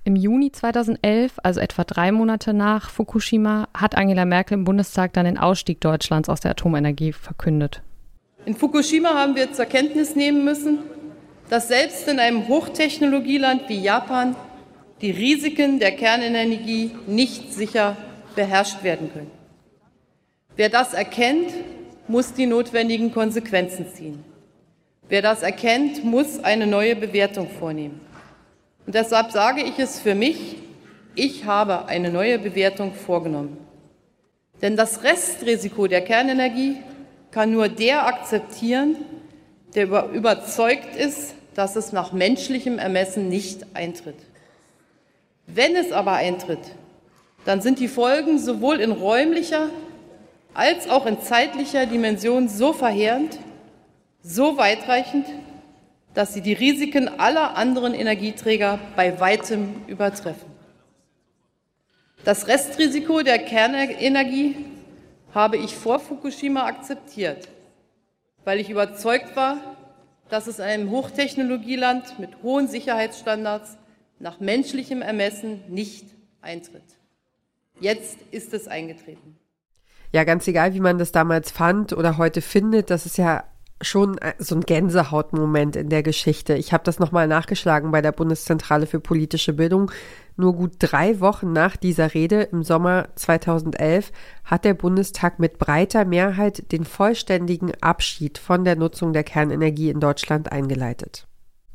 Im 0.02 0.16
Juni 0.16 0.50
2011, 0.50 1.32
also 1.42 1.60
etwa 1.60 1.84
drei 1.84 2.10
Monate 2.10 2.54
nach 2.54 2.88
Fukushima, 2.88 3.68
hat 3.74 3.96
Angela 3.96 4.24
Merkel 4.24 4.54
im 4.54 4.64
Bundestag 4.64 5.12
dann 5.12 5.26
den 5.26 5.36
Ausstieg 5.36 5.80
Deutschlands 5.82 6.30
aus 6.30 6.40
der 6.40 6.52
Atomenergie 6.52 7.12
verkündet. 7.12 7.82
In 8.46 8.56
Fukushima 8.56 9.10
haben 9.10 9.36
wir 9.36 9.52
zur 9.52 9.66
Kenntnis 9.66 10.16
nehmen 10.16 10.42
müssen, 10.42 10.78
dass 11.50 11.68
selbst 11.68 12.08
in 12.08 12.18
einem 12.18 12.48
Hochtechnologieland 12.48 13.68
wie 13.68 13.78
Japan 13.78 14.36
die 15.02 15.10
Risiken 15.10 15.80
der 15.80 15.92
Kernenergie 15.92 16.92
nicht 17.06 17.52
sicher 17.52 17.96
beherrscht 18.34 18.82
werden 18.82 19.12
können. 19.12 19.30
Wer 20.56 20.70
das 20.70 20.94
erkennt, 20.94 21.52
muss 22.08 22.32
die 22.32 22.46
notwendigen 22.46 23.12
Konsequenzen 23.12 23.86
ziehen. 23.94 24.24
Wer 25.10 25.20
das 25.20 25.42
erkennt, 25.42 26.04
muss 26.04 26.42
eine 26.42 26.66
neue 26.66 26.96
Bewertung 26.96 27.50
vornehmen. 27.50 28.00
Und 28.90 28.96
deshalb 28.96 29.30
sage 29.30 29.62
ich 29.62 29.78
es 29.78 30.00
für 30.00 30.16
mich, 30.16 30.56
ich 31.14 31.44
habe 31.44 31.86
eine 31.86 32.10
neue 32.10 32.40
Bewertung 32.40 32.92
vorgenommen. 32.92 33.56
Denn 34.62 34.76
das 34.76 35.04
Restrisiko 35.04 35.86
der 35.86 36.00
Kernenergie 36.00 36.78
kann 37.30 37.52
nur 37.52 37.68
der 37.68 38.08
akzeptieren, 38.08 38.96
der 39.76 39.84
über 39.84 40.08
überzeugt 40.08 40.96
ist, 40.96 41.36
dass 41.54 41.76
es 41.76 41.92
nach 41.92 42.10
menschlichem 42.10 42.80
Ermessen 42.80 43.28
nicht 43.28 43.64
eintritt. 43.74 44.16
Wenn 45.46 45.76
es 45.76 45.92
aber 45.92 46.14
eintritt, 46.14 46.58
dann 47.44 47.60
sind 47.60 47.78
die 47.78 47.86
Folgen 47.86 48.40
sowohl 48.40 48.80
in 48.80 48.90
räumlicher 48.90 49.68
als 50.52 50.90
auch 50.90 51.06
in 51.06 51.22
zeitlicher 51.22 51.86
Dimension 51.86 52.48
so 52.48 52.72
verheerend, 52.72 53.38
so 54.24 54.56
weitreichend, 54.58 55.26
dass 56.14 56.34
sie 56.34 56.40
die 56.40 56.52
Risiken 56.52 57.08
aller 57.08 57.56
anderen 57.56 57.94
Energieträger 57.94 58.78
bei 58.96 59.20
weitem 59.20 59.84
übertreffen. 59.86 60.50
Das 62.24 62.48
Restrisiko 62.48 63.22
der 63.22 63.38
Kernenergie 63.38 64.56
habe 65.34 65.56
ich 65.56 65.74
vor 65.74 66.00
Fukushima 66.00 66.66
akzeptiert, 66.66 67.48
weil 68.44 68.60
ich 68.60 68.68
überzeugt 68.68 69.36
war, 69.36 69.58
dass 70.28 70.46
es 70.46 70.58
in 70.58 70.64
einem 70.64 70.90
Hochtechnologieland 70.90 72.18
mit 72.18 72.42
hohen 72.42 72.68
Sicherheitsstandards 72.68 73.78
nach 74.18 74.38
menschlichem 74.38 75.02
Ermessen 75.02 75.62
nicht 75.68 76.06
eintritt. 76.42 76.84
Jetzt 77.80 78.18
ist 78.30 78.52
es 78.52 78.68
eingetreten. 78.68 79.38
Ja, 80.12 80.24
ganz 80.24 80.46
egal, 80.46 80.74
wie 80.74 80.80
man 80.80 80.98
das 80.98 81.12
damals 81.12 81.50
fand 81.50 81.92
oder 81.92 82.18
heute 82.18 82.42
findet, 82.42 82.90
das 82.90 83.06
ist 83.06 83.16
ja 83.16 83.44
schon 83.80 84.18
äh, 84.18 84.34
so 84.38 84.54
ein 84.54 84.62
Gänsehautmoment 84.62 85.76
in 85.76 85.88
der 85.88 86.02
Geschichte. 86.02 86.54
Ich 86.54 86.72
habe 86.72 86.84
das 86.84 86.98
nochmal 86.98 87.26
nachgeschlagen 87.26 87.90
bei 87.90 88.02
der 88.02 88.12
Bundeszentrale 88.12 88.86
für 88.86 89.00
politische 89.00 89.52
Bildung. 89.52 89.90
Nur 90.36 90.54
gut 90.54 90.76
drei 90.78 91.20
Wochen 91.20 91.52
nach 91.52 91.76
dieser 91.76 92.14
Rede 92.14 92.42
im 92.42 92.62
Sommer 92.62 93.08
2011 93.16 94.12
hat 94.44 94.64
der 94.64 94.74
Bundestag 94.74 95.38
mit 95.38 95.58
breiter 95.58 96.04
Mehrheit 96.04 96.72
den 96.72 96.84
vollständigen 96.84 97.72
Abschied 97.80 98.38
von 98.38 98.64
der 98.64 98.76
Nutzung 98.76 99.12
der 99.12 99.24
Kernenergie 99.24 99.90
in 99.90 100.00
Deutschland 100.00 100.50
eingeleitet. 100.50 101.26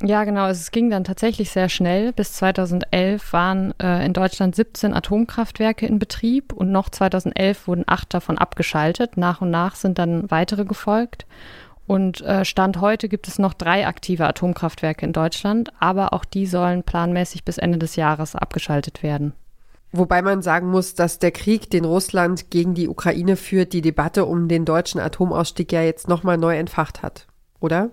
Ja, 0.03 0.25
genau. 0.25 0.47
Es 0.47 0.71
ging 0.71 0.89
dann 0.89 1.05
tatsächlich 1.05 1.51
sehr 1.51 1.69
schnell. 1.69 2.11
Bis 2.11 2.33
2011 2.33 3.31
waren 3.31 3.73
äh, 3.79 4.05
in 4.05 4.11
Deutschland 4.11 4.53
17 4.53 4.93
Atomkraftwerke 4.93 5.85
in 5.85 5.99
Betrieb 5.99 6.51
und 6.51 6.69
noch 6.71 6.89
2011 6.89 7.67
wurden 7.67 7.85
acht 7.87 8.13
davon 8.13 8.37
abgeschaltet. 8.37 9.15
Nach 9.15 9.41
und 9.41 9.51
nach 9.51 9.75
sind 9.75 9.97
dann 9.97 10.29
weitere 10.29 10.65
gefolgt. 10.65 11.25
Und 11.87 12.21
äh, 12.21 12.45
Stand 12.45 12.81
heute 12.81 13.07
gibt 13.09 13.27
es 13.27 13.37
noch 13.37 13.53
drei 13.53 13.85
aktive 13.85 14.25
Atomkraftwerke 14.25 15.05
in 15.05 15.13
Deutschland, 15.13 15.71
aber 15.79 16.13
auch 16.13 16.25
die 16.25 16.47
sollen 16.47 16.83
planmäßig 16.83 17.45
bis 17.45 17.57
Ende 17.57 17.77
des 17.77 17.95
Jahres 17.95 18.35
abgeschaltet 18.35 19.03
werden. 19.03 19.33
Wobei 19.91 20.21
man 20.21 20.41
sagen 20.41 20.69
muss, 20.69 20.95
dass 20.95 21.19
der 21.19 21.31
Krieg, 21.31 21.69
den 21.69 21.85
Russland 21.85 22.49
gegen 22.49 22.73
die 22.73 22.89
Ukraine 22.89 23.37
führt, 23.37 23.71
die 23.71 23.81
Debatte 23.81 24.25
um 24.25 24.47
den 24.47 24.65
deutschen 24.65 24.99
Atomausstieg 24.99 25.71
ja 25.71 25.83
jetzt 25.83 26.07
nochmal 26.07 26.37
neu 26.37 26.57
entfacht 26.57 27.01
hat, 27.01 27.27
oder? 27.59 27.91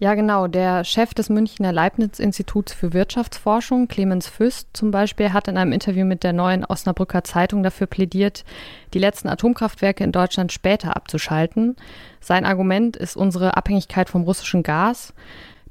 Ja, 0.00 0.14
genau. 0.14 0.48
Der 0.48 0.82
Chef 0.82 1.14
des 1.14 1.30
Münchner 1.30 1.72
Leibniz-Instituts 1.72 2.72
für 2.72 2.92
Wirtschaftsforschung, 2.92 3.86
Clemens 3.86 4.26
Füst 4.26 4.68
zum 4.72 4.90
Beispiel, 4.90 5.32
hat 5.32 5.46
in 5.46 5.56
einem 5.56 5.72
Interview 5.72 6.04
mit 6.04 6.24
der 6.24 6.32
neuen 6.32 6.64
Osnabrücker 6.64 7.22
Zeitung 7.22 7.62
dafür 7.62 7.86
plädiert, 7.86 8.44
die 8.92 8.98
letzten 8.98 9.28
Atomkraftwerke 9.28 10.02
in 10.02 10.10
Deutschland 10.10 10.52
später 10.52 10.96
abzuschalten. 10.96 11.76
Sein 12.20 12.44
Argument 12.44 12.96
ist 12.96 13.16
unsere 13.16 13.56
Abhängigkeit 13.56 14.08
vom 14.08 14.24
russischen 14.24 14.64
Gas. 14.64 15.14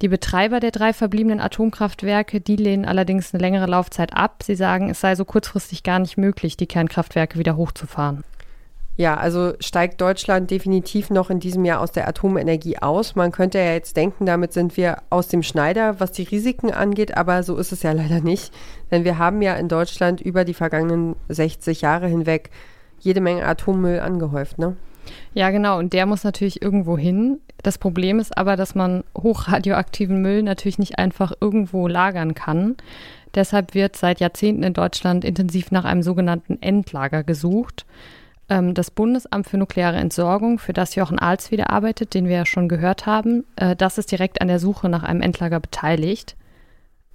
Die 0.02 0.08
Betreiber 0.08 0.60
der 0.60 0.72
drei 0.72 0.94
verbliebenen 0.94 1.42
Atomkraftwerke, 1.42 2.40
die 2.40 2.56
lehnen 2.56 2.86
allerdings 2.86 3.34
eine 3.34 3.42
längere 3.42 3.68
Laufzeit 3.68 4.14
ab. 4.14 4.44
Sie 4.44 4.56
sagen, 4.56 4.90
es 4.90 5.02
sei 5.02 5.16
so 5.16 5.26
kurzfristig 5.26 5.84
gar 5.84 6.00
nicht 6.00 6.18
möglich, 6.18 6.56
die 6.58 6.68
Kernkraftwerke 6.68 7.38
wieder 7.38 7.58
hochzufahren. 7.58 8.24
Ja, 8.96 9.16
also 9.18 9.54
steigt 9.60 10.00
Deutschland 10.02 10.52
definitiv 10.52 11.10
noch 11.10 11.32
in 11.32 11.40
diesem 11.40 11.66
Jahr 11.66 11.82
aus 11.82 11.92
der 11.92 12.08
Atomenergie 12.08 12.78
aus. 12.78 13.16
Man 13.16 13.32
könnte 13.32 13.58
ja 13.58 13.74
jetzt 13.74 13.98
denken, 13.98 14.28
damit 14.28 14.54
sind 14.54 14.78
wir 14.78 14.98
aus 15.10 15.28
dem 15.28 15.42
Schneider, 15.42 16.00
was 16.00 16.12
die 16.12 16.24
Risiken 16.24 16.72
angeht, 16.72 17.18
aber 17.18 17.42
so 17.42 17.58
ist 17.58 17.72
es 17.72 17.82
ja 17.82 17.92
leider 17.94 18.22
nicht. 18.22 18.54
Denn 18.92 19.04
wir 19.04 19.18
haben 19.18 19.42
ja 19.42 19.56
in 19.56 19.68
Deutschland 19.68 20.22
über 20.22 20.46
die 20.46 20.54
vergangenen 20.54 21.16
60 21.30 21.82
Jahre 21.82 22.08
hinweg 22.08 22.52
jede 23.00 23.20
Menge 23.20 23.46
Atommüll 23.46 24.00
angehäuft, 24.00 24.60
ne? 24.60 24.76
Ja, 25.34 25.50
genau. 25.50 25.80
Und 25.80 25.92
der 25.92 26.06
muss 26.06 26.24
natürlich 26.24 26.62
irgendwo 26.62 26.98
hin. 26.98 27.40
Das 27.62 27.78
Problem 27.78 28.20
ist 28.20 28.38
aber, 28.38 28.56
dass 28.56 28.76
man 28.76 29.04
hochradioaktiven 29.18 30.22
Müll 30.22 30.44
natürlich 30.44 30.80
nicht 30.80 30.98
einfach 30.98 31.34
irgendwo 31.42 31.88
lagern 31.88 32.36
kann. 32.36 32.78
Deshalb 33.36 33.74
wird 33.74 33.96
seit 33.96 34.20
Jahrzehnten 34.20 34.64
in 34.64 34.74
Deutschland 34.74 35.26
intensiv 35.26 35.72
nach 35.72 35.84
einem 35.84 36.04
sogenannten 36.04 36.62
Endlager 36.62 37.24
gesucht. 37.24 37.86
Ähm, 38.50 38.74
das 38.74 38.92
Bundesamt 38.92 39.48
für 39.48 39.58
nukleare 39.58 39.98
Entsorgung, 39.98 40.60
für 40.60 40.74
das 40.74 40.96
Jochen 40.96 41.20
Alswede 41.20 41.70
arbeitet, 41.70 42.14
den 42.14 42.28
wir 42.28 42.38
ja 42.38 42.46
schon 42.46 42.68
gehört 42.68 43.06
haben, 43.06 43.46
äh, 43.56 43.76
das 43.76 43.98
ist 43.98 44.12
direkt 44.12 44.42
an 44.42 44.48
der 44.48 44.60
Suche 44.60 44.90
nach 44.90 45.04
einem 45.04 45.22
Endlager 45.22 45.60
beteiligt. 45.60 46.36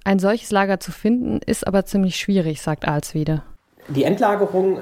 Ein 0.03 0.19
solches 0.19 0.51
Lager 0.51 0.79
zu 0.79 0.91
finden, 0.91 1.39
ist 1.45 1.67
aber 1.67 1.85
ziemlich 1.85 2.15
schwierig, 2.15 2.61
sagt 2.61 2.87
Alswede. 2.87 3.43
Die 3.89 4.03
Endlagerung 4.03 4.79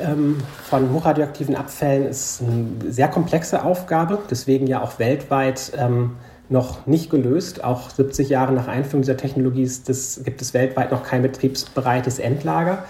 ähm, 0.00 0.38
von 0.64 0.92
hochradioaktiven 0.92 1.56
Abfällen 1.56 2.06
ist 2.06 2.42
eine 2.42 2.92
sehr 2.92 3.08
komplexe 3.08 3.64
Aufgabe, 3.64 4.18
deswegen 4.30 4.66
ja 4.66 4.82
auch 4.82 4.98
weltweit 4.98 5.72
ähm, 5.78 6.16
noch 6.50 6.86
nicht 6.86 7.10
gelöst. 7.10 7.64
Auch 7.64 7.90
70 7.90 8.28
Jahre 8.28 8.52
nach 8.52 8.68
Einführung 8.68 9.02
dieser 9.02 9.16
Technologie 9.16 9.70
das, 9.86 10.22
gibt 10.24 10.42
es 10.42 10.52
weltweit 10.52 10.92
noch 10.92 11.04
kein 11.04 11.22
betriebsbereites 11.22 12.18
Endlager. 12.18 12.84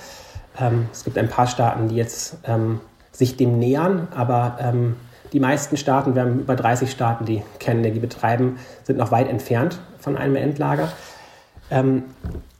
Ähm, 0.60 0.88
es 0.92 1.04
gibt 1.04 1.16
ein 1.18 1.28
paar 1.28 1.46
Staaten, 1.46 1.88
die 1.88 1.96
jetzt 1.96 2.38
ähm, 2.44 2.80
sich 3.20 3.36
dem 3.36 3.58
nähern, 3.58 4.08
aber 4.16 4.56
ähm, 4.60 4.96
die 5.32 5.40
meisten 5.40 5.76
Staaten, 5.76 6.14
wir 6.14 6.22
haben 6.22 6.40
über 6.40 6.56
30 6.56 6.90
Staaten, 6.90 7.26
die 7.26 7.42
Kernenergie 7.60 8.00
betreiben, 8.00 8.58
sind 8.82 8.98
noch 8.98 9.12
weit 9.12 9.28
entfernt 9.28 9.78
von 9.98 10.16
einem 10.16 10.36
Endlager. 10.36 10.88
Ähm, 11.70 12.04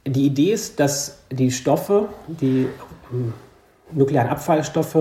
die 0.05 0.27
Idee 0.27 0.53
ist, 0.53 0.79
dass 0.79 1.23
die 1.31 1.51
Stoffe, 1.51 2.09
die 2.27 2.67
ähm, 3.11 3.33
nuklearen 3.91 4.29
Abfallstoffe, 4.29 4.95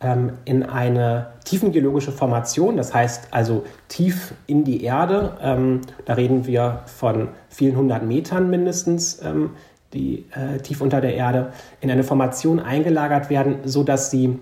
ähm, 0.00 0.32
in 0.46 0.62
eine 0.62 1.28
tiefengeologische 1.44 2.10
Formation, 2.10 2.78
das 2.78 2.94
heißt 2.94 3.28
also 3.32 3.64
tief 3.88 4.32
in 4.46 4.64
die 4.64 4.82
Erde, 4.82 5.36
ähm, 5.42 5.82
da 6.06 6.14
reden 6.14 6.46
wir 6.46 6.80
von 6.86 7.28
vielen 7.50 7.76
hundert 7.76 8.02
Metern 8.02 8.48
mindestens, 8.48 9.22
ähm, 9.22 9.50
die 9.92 10.24
äh, 10.32 10.58
tief 10.58 10.80
unter 10.80 11.02
der 11.02 11.14
Erde, 11.14 11.52
in 11.82 11.90
eine 11.90 12.02
Formation 12.02 12.60
eingelagert 12.60 13.28
werden, 13.28 13.58
sodass 13.64 14.10
sie 14.10 14.38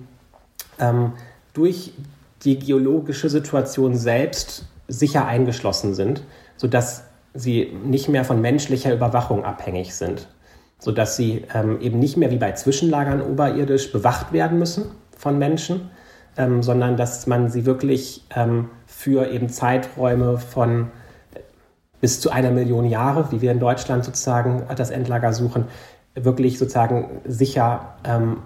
ähm, 0.78 1.12
durch 1.52 1.92
die 2.44 2.58
geologische 2.58 3.28
Situation 3.28 3.96
selbst 3.96 4.66
sicher 4.88 5.26
eingeschlossen 5.26 5.94
sind, 5.94 6.22
sodass 6.56 7.04
sie 7.32 7.72
nicht 7.84 8.08
mehr 8.08 8.24
von 8.24 8.40
menschlicher 8.40 8.92
Überwachung 8.92 9.44
abhängig 9.44 9.94
sind, 9.94 10.28
sodass 10.78 11.16
sie 11.16 11.44
ähm, 11.54 11.80
eben 11.80 11.98
nicht 11.98 12.16
mehr 12.16 12.30
wie 12.30 12.36
bei 12.36 12.52
Zwischenlagern 12.52 13.22
oberirdisch 13.22 13.92
bewacht 13.92 14.32
werden 14.32 14.58
müssen 14.58 14.86
von 15.16 15.38
Menschen, 15.38 15.90
ähm, 16.36 16.62
sondern 16.62 16.96
dass 16.96 17.26
man 17.26 17.48
sie 17.48 17.66
wirklich 17.66 18.24
ähm, 18.34 18.70
für 18.86 19.30
eben 19.30 19.48
Zeiträume 19.48 20.38
von 20.38 20.90
bis 22.00 22.20
zu 22.20 22.30
einer 22.30 22.50
Million 22.50 22.84
Jahre, 22.84 23.32
wie 23.32 23.40
wir 23.40 23.50
in 23.50 23.60
Deutschland 23.60 24.04
sozusagen 24.04 24.64
das 24.76 24.90
Endlager 24.90 25.32
suchen, 25.32 25.64
wirklich 26.14 26.58
sozusagen 26.58 27.20
sicher 27.24 27.94
ähm, 28.04 28.38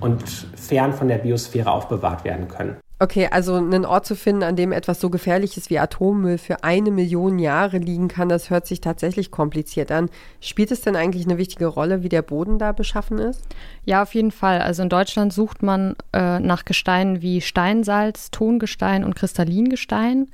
und 0.00 0.22
fern 0.56 0.92
von 0.92 1.08
der 1.08 1.18
Biosphäre 1.18 1.70
aufbewahrt 1.70 2.24
werden 2.24 2.48
können. 2.48 2.76
Okay, 3.00 3.28
also 3.30 3.54
einen 3.54 3.84
Ort 3.84 4.06
zu 4.06 4.16
finden, 4.16 4.42
an 4.42 4.56
dem 4.56 4.72
etwas 4.72 4.98
so 5.00 5.08
Gefährliches 5.08 5.70
wie 5.70 5.78
Atommüll 5.78 6.36
für 6.36 6.64
eine 6.64 6.90
Million 6.90 7.38
Jahre 7.38 7.78
liegen 7.78 8.08
kann, 8.08 8.28
das 8.28 8.50
hört 8.50 8.66
sich 8.66 8.80
tatsächlich 8.80 9.30
kompliziert 9.30 9.92
an. 9.92 10.10
Spielt 10.40 10.72
es 10.72 10.80
denn 10.80 10.96
eigentlich 10.96 11.24
eine 11.24 11.38
wichtige 11.38 11.66
Rolle, 11.66 12.02
wie 12.02 12.08
der 12.08 12.22
Boden 12.22 12.58
da 12.58 12.72
beschaffen 12.72 13.18
ist? 13.18 13.40
Ja, 13.84 14.02
auf 14.02 14.14
jeden 14.14 14.32
Fall. 14.32 14.60
Also 14.60 14.82
in 14.82 14.88
Deutschland 14.88 15.32
sucht 15.32 15.62
man 15.62 15.94
äh, 16.12 16.40
nach 16.40 16.64
Gesteinen 16.64 17.22
wie 17.22 17.40
Steinsalz, 17.40 18.32
Tongestein 18.32 19.04
und 19.04 19.14
Kristallingestein. 19.14 20.26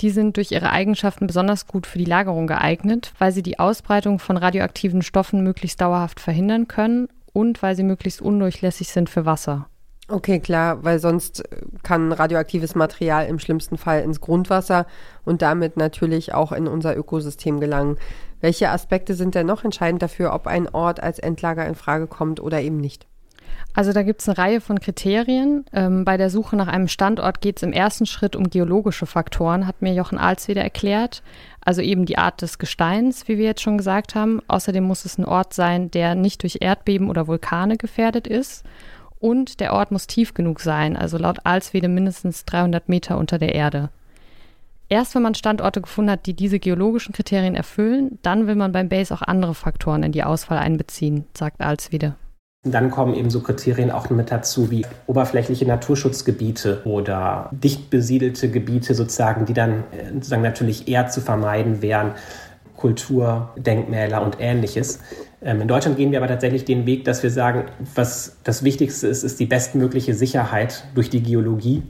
Die 0.00 0.10
sind 0.10 0.36
durch 0.36 0.52
ihre 0.52 0.70
Eigenschaften 0.70 1.26
besonders 1.26 1.66
gut 1.66 1.84
für 1.84 1.98
die 1.98 2.04
Lagerung 2.04 2.46
geeignet, 2.46 3.12
weil 3.18 3.32
sie 3.32 3.42
die 3.42 3.58
Ausbreitung 3.58 4.20
von 4.20 4.36
radioaktiven 4.36 5.02
Stoffen 5.02 5.42
möglichst 5.42 5.80
dauerhaft 5.80 6.20
verhindern 6.20 6.68
können 6.68 7.08
und 7.34 7.62
weil 7.62 7.76
sie 7.76 7.82
möglichst 7.82 8.22
undurchlässig 8.22 8.88
sind 8.88 9.10
für 9.10 9.26
Wasser. 9.26 9.68
Okay, 10.08 10.38
klar, 10.38 10.84
weil 10.84 10.98
sonst 10.98 11.42
kann 11.82 12.12
radioaktives 12.12 12.74
Material 12.74 13.26
im 13.26 13.38
schlimmsten 13.38 13.78
Fall 13.78 14.02
ins 14.02 14.20
Grundwasser 14.20 14.86
und 15.24 15.40
damit 15.40 15.78
natürlich 15.78 16.34
auch 16.34 16.52
in 16.52 16.68
unser 16.68 16.96
Ökosystem 16.96 17.58
gelangen. 17.58 17.96
Welche 18.40 18.70
Aspekte 18.70 19.14
sind 19.14 19.34
denn 19.34 19.46
noch 19.46 19.64
entscheidend 19.64 20.02
dafür, 20.02 20.34
ob 20.34 20.46
ein 20.46 20.68
Ort 20.68 21.02
als 21.02 21.18
Endlager 21.18 21.66
in 21.66 21.74
Frage 21.74 22.06
kommt 22.06 22.40
oder 22.40 22.60
eben 22.60 22.76
nicht? 22.76 23.06
Also 23.76 23.92
da 23.92 24.04
gibt 24.04 24.20
es 24.20 24.28
eine 24.28 24.38
Reihe 24.38 24.60
von 24.60 24.78
Kriterien. 24.78 25.64
Ähm, 25.72 26.04
bei 26.04 26.16
der 26.16 26.30
Suche 26.30 26.54
nach 26.54 26.68
einem 26.68 26.86
Standort 26.86 27.40
geht 27.40 27.56
es 27.56 27.64
im 27.64 27.72
ersten 27.72 28.06
Schritt 28.06 28.36
um 28.36 28.48
geologische 28.48 29.04
Faktoren, 29.04 29.66
hat 29.66 29.82
mir 29.82 29.92
Jochen 29.92 30.16
Ahls 30.16 30.46
wieder 30.46 30.62
erklärt. 30.62 31.24
Also 31.60 31.82
eben 31.82 32.06
die 32.06 32.16
Art 32.16 32.40
des 32.40 32.58
Gesteins, 32.58 33.26
wie 33.26 33.36
wir 33.36 33.46
jetzt 33.46 33.62
schon 33.62 33.76
gesagt 33.76 34.14
haben. 34.14 34.40
Außerdem 34.46 34.84
muss 34.84 35.04
es 35.04 35.18
ein 35.18 35.24
Ort 35.24 35.54
sein, 35.54 35.90
der 35.90 36.14
nicht 36.14 36.44
durch 36.44 36.58
Erdbeben 36.60 37.10
oder 37.10 37.26
Vulkane 37.26 37.76
gefährdet 37.76 38.28
ist. 38.28 38.64
Und 39.18 39.58
der 39.58 39.72
Ort 39.72 39.90
muss 39.90 40.06
tief 40.06 40.34
genug 40.34 40.60
sein, 40.60 40.96
also 40.96 41.16
laut 41.18 41.38
Alswede 41.44 41.88
mindestens 41.88 42.44
300 42.44 42.88
Meter 42.88 43.18
unter 43.18 43.38
der 43.38 43.54
Erde. 43.54 43.88
Erst 44.90 45.14
wenn 45.14 45.22
man 45.22 45.34
Standorte 45.34 45.80
gefunden 45.80 46.10
hat, 46.10 46.26
die 46.26 46.34
diese 46.34 46.58
geologischen 46.58 47.14
Kriterien 47.14 47.54
erfüllen, 47.54 48.18
dann 48.22 48.46
will 48.46 48.54
man 48.54 48.72
beim 48.72 48.90
Base 48.90 49.14
auch 49.14 49.22
andere 49.22 49.54
Faktoren 49.54 50.02
in 50.02 50.12
die 50.12 50.24
Auswahl 50.24 50.58
einbeziehen, 50.58 51.24
sagt 51.32 51.62
Alswede. 51.62 52.16
Dann 52.64 52.90
kommen 52.90 53.14
eben 53.14 53.28
so 53.28 53.40
Kriterien 53.40 53.90
auch 53.90 54.08
mit 54.08 54.30
dazu 54.30 54.70
wie 54.70 54.86
oberflächliche 55.06 55.66
Naturschutzgebiete 55.66 56.82
oder 56.84 57.50
dicht 57.52 57.90
besiedelte 57.90 58.50
Gebiete 58.50 58.94
sozusagen, 58.94 59.44
die 59.44 59.52
dann 59.52 59.84
äh, 59.92 60.12
sozusagen 60.14 60.42
natürlich 60.42 60.88
eher 60.88 61.08
zu 61.08 61.20
vermeiden 61.20 61.82
wären, 61.82 62.12
Kulturdenkmäler 62.76 64.22
und 64.22 64.36
ähnliches. 64.40 65.00
Ähm, 65.42 65.60
in 65.60 65.68
Deutschland 65.68 65.96
gehen 65.96 66.10
wir 66.10 66.18
aber 66.18 66.28
tatsächlich 66.28 66.64
den 66.64 66.86
Weg, 66.86 67.04
dass 67.04 67.22
wir 67.22 67.30
sagen, 67.30 67.64
was 67.94 68.38
das 68.44 68.64
Wichtigste 68.64 69.08
ist, 69.08 69.22
ist 69.22 69.38
die 69.40 69.46
bestmögliche 69.46 70.14
Sicherheit 70.14 70.84
durch 70.94 71.10
die 71.10 71.22
Geologie 71.22 71.82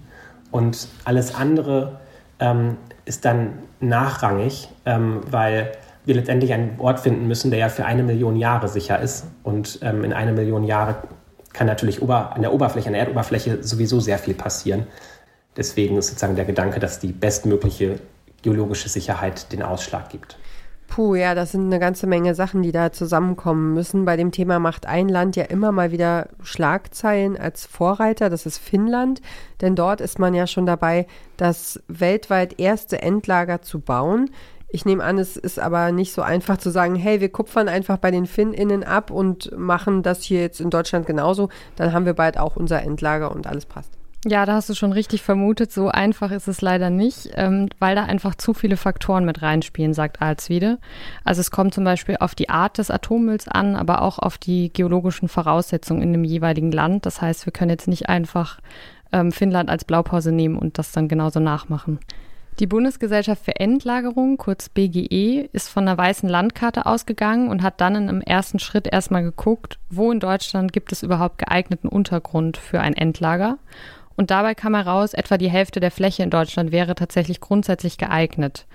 und 0.50 0.88
alles 1.04 1.34
andere 1.34 2.00
ähm, 2.40 2.76
ist 3.04 3.24
dann 3.24 3.58
nachrangig, 3.80 4.68
ähm, 4.86 5.20
weil 5.30 5.72
wir 6.04 6.14
letztendlich 6.14 6.52
einen 6.52 6.78
Ort 6.78 7.00
finden 7.00 7.26
müssen, 7.26 7.50
der 7.50 7.60
ja 7.60 7.68
für 7.68 7.86
eine 7.86 8.02
Million 8.02 8.36
Jahre 8.36 8.68
sicher 8.68 9.00
ist. 9.00 9.26
Und 9.42 9.78
ähm, 9.82 10.04
in 10.04 10.12
eine 10.12 10.32
Million 10.32 10.64
Jahre 10.64 10.96
kann 11.52 11.66
natürlich 11.66 12.02
ober, 12.02 12.34
an 12.34 12.42
der 12.42 12.52
Oberfläche, 12.52 12.88
an 12.88 12.92
der 12.92 13.02
Erdoberfläche 13.02 13.62
sowieso 13.62 14.00
sehr 14.00 14.18
viel 14.18 14.34
passieren. 14.34 14.86
Deswegen 15.56 15.96
ist 15.96 16.08
sozusagen 16.08 16.36
der 16.36 16.44
Gedanke, 16.44 16.80
dass 16.80 16.98
die 16.98 17.12
bestmögliche 17.12 18.00
geologische 18.42 18.88
Sicherheit 18.88 19.52
den 19.52 19.62
Ausschlag 19.62 20.10
gibt. 20.10 20.36
Puh, 20.86 21.14
ja, 21.14 21.34
das 21.34 21.52
sind 21.52 21.64
eine 21.64 21.80
ganze 21.80 22.06
Menge 22.06 22.34
Sachen, 22.34 22.62
die 22.62 22.70
da 22.70 22.92
zusammenkommen 22.92 23.74
müssen. 23.74 24.04
Bei 24.04 24.16
dem 24.16 24.30
Thema 24.30 24.58
macht 24.58 24.86
ein 24.86 25.08
Land 25.08 25.34
ja 25.34 25.44
immer 25.44 25.72
mal 25.72 25.90
wieder 25.90 26.28
Schlagzeilen 26.42 27.36
als 27.36 27.66
Vorreiter, 27.66 28.30
das 28.30 28.46
ist 28.46 28.58
Finnland. 28.58 29.20
Denn 29.60 29.74
dort 29.74 30.00
ist 30.00 30.18
man 30.18 30.34
ja 30.34 30.46
schon 30.46 30.66
dabei, 30.66 31.06
das 31.36 31.82
weltweit 31.88 32.60
erste 32.60 33.02
Endlager 33.02 33.62
zu 33.62 33.80
bauen. 33.80 34.30
Ich 34.68 34.84
nehme 34.84 35.04
an, 35.04 35.18
es 35.18 35.36
ist 35.36 35.58
aber 35.58 35.92
nicht 35.92 36.12
so 36.12 36.22
einfach 36.22 36.56
zu 36.56 36.70
sagen, 36.70 36.96
hey, 36.96 37.20
wir 37.20 37.28
kupfern 37.28 37.68
einfach 37.68 37.98
bei 37.98 38.10
den 38.10 38.26
FinnInnen 38.26 38.82
ab 38.82 39.10
und 39.10 39.56
machen 39.56 40.02
das 40.02 40.22
hier 40.22 40.40
jetzt 40.40 40.60
in 40.60 40.70
Deutschland 40.70 41.06
genauso. 41.06 41.48
Dann 41.76 41.92
haben 41.92 42.06
wir 42.06 42.14
bald 42.14 42.38
auch 42.38 42.56
unser 42.56 42.82
Endlager 42.82 43.30
und 43.30 43.46
alles 43.46 43.66
passt. 43.66 43.92
Ja, 44.26 44.46
da 44.46 44.54
hast 44.54 44.70
du 44.70 44.74
schon 44.74 44.92
richtig 44.92 45.22
vermutet. 45.22 45.70
So 45.70 45.88
einfach 45.88 46.30
ist 46.30 46.48
es 46.48 46.62
leider 46.62 46.88
nicht, 46.88 47.30
ähm, 47.34 47.68
weil 47.78 47.94
da 47.94 48.04
einfach 48.04 48.34
zu 48.34 48.54
viele 48.54 48.78
Faktoren 48.78 49.26
mit 49.26 49.42
reinspielen, 49.42 49.92
sagt 49.92 50.22
Alswiede. 50.22 50.78
Also 51.24 51.42
es 51.42 51.50
kommt 51.50 51.74
zum 51.74 51.84
Beispiel 51.84 52.16
auf 52.18 52.34
die 52.34 52.48
Art 52.48 52.78
des 52.78 52.90
Atommülls 52.90 53.48
an, 53.48 53.76
aber 53.76 54.00
auch 54.00 54.18
auf 54.18 54.38
die 54.38 54.72
geologischen 54.72 55.28
Voraussetzungen 55.28 56.00
in 56.00 56.12
dem 56.12 56.24
jeweiligen 56.24 56.72
Land. 56.72 57.04
Das 57.04 57.20
heißt, 57.20 57.44
wir 57.44 57.52
können 57.52 57.70
jetzt 57.70 57.86
nicht 57.86 58.08
einfach 58.08 58.60
ähm, 59.12 59.30
Finnland 59.30 59.68
als 59.68 59.84
Blaupause 59.84 60.32
nehmen 60.32 60.56
und 60.56 60.78
das 60.78 60.90
dann 60.92 61.06
genauso 61.06 61.38
nachmachen. 61.38 61.98
Die 62.60 62.68
Bundesgesellschaft 62.68 63.44
für 63.44 63.56
Endlagerung, 63.56 64.36
kurz 64.36 64.68
BGE, 64.68 65.48
ist 65.52 65.68
von 65.68 65.88
einer 65.88 65.98
weißen 65.98 66.28
Landkarte 66.28 66.86
ausgegangen 66.86 67.48
und 67.48 67.64
hat 67.64 67.80
dann 67.80 67.96
in 67.96 68.08
einem 68.08 68.20
ersten 68.20 68.60
Schritt 68.60 68.86
erstmal 68.86 69.24
geguckt, 69.24 69.80
wo 69.90 70.12
in 70.12 70.20
Deutschland 70.20 70.72
gibt 70.72 70.92
es 70.92 71.02
überhaupt 71.02 71.38
geeigneten 71.38 71.88
Untergrund 71.88 72.56
für 72.56 72.80
ein 72.80 72.94
Endlager. 72.94 73.58
Und 74.14 74.30
dabei 74.30 74.54
kam 74.54 74.76
heraus, 74.76 75.14
etwa 75.14 75.36
die 75.36 75.50
Hälfte 75.50 75.80
der 75.80 75.90
Fläche 75.90 76.22
in 76.22 76.30
Deutschland 76.30 76.70
wäre 76.70 76.94
tatsächlich 76.94 77.40
grundsätzlich 77.40 77.98
geeignet. 77.98 78.66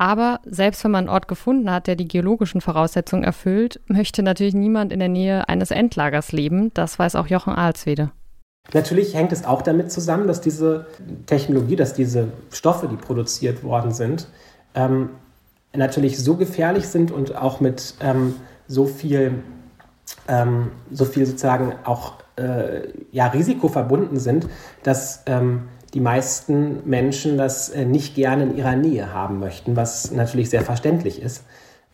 Aber 0.00 0.38
selbst 0.44 0.84
wenn 0.84 0.92
man 0.92 1.06
einen 1.06 1.14
Ort 1.14 1.26
gefunden 1.26 1.72
hat, 1.72 1.88
der 1.88 1.96
die 1.96 2.06
geologischen 2.06 2.60
Voraussetzungen 2.60 3.24
erfüllt, 3.24 3.80
möchte 3.88 4.22
natürlich 4.22 4.54
niemand 4.54 4.92
in 4.92 5.00
der 5.00 5.08
Nähe 5.08 5.48
eines 5.48 5.72
Endlagers 5.72 6.30
leben. 6.30 6.72
Das 6.74 7.00
weiß 7.00 7.16
auch 7.16 7.26
Jochen 7.26 7.54
Alswede. 7.54 8.12
Natürlich 8.74 9.14
hängt 9.14 9.32
es 9.32 9.44
auch 9.44 9.62
damit 9.62 9.90
zusammen, 9.90 10.26
dass 10.26 10.40
diese 10.40 10.86
Technologie, 11.26 11.76
dass 11.76 11.94
diese 11.94 12.28
Stoffe, 12.50 12.86
die 12.88 12.96
produziert 12.96 13.64
worden 13.64 13.92
sind, 13.92 14.28
ähm, 14.74 15.10
natürlich 15.74 16.18
so 16.22 16.36
gefährlich 16.36 16.88
sind 16.88 17.10
und 17.10 17.36
auch 17.36 17.60
mit 17.60 17.94
ähm, 18.00 18.34
so 18.66 18.84
viel, 18.84 19.42
ähm, 20.26 20.70
so 20.90 21.04
viel 21.04 21.24
sozusagen 21.24 21.74
auch 21.84 22.14
äh, 22.36 22.88
ja, 23.10 23.28
Risiko 23.28 23.68
verbunden 23.68 24.18
sind, 24.18 24.46
dass 24.82 25.22
ähm, 25.26 25.68
die 25.94 26.00
meisten 26.00 26.88
Menschen 26.88 27.38
das 27.38 27.70
äh, 27.70 27.84
nicht 27.84 28.14
gerne 28.14 28.44
in 28.44 28.56
ihrer 28.56 28.76
Nähe 28.76 29.12
haben 29.12 29.40
möchten, 29.40 29.76
was 29.76 30.10
natürlich 30.10 30.50
sehr 30.50 30.62
verständlich 30.62 31.22
ist. 31.22 31.44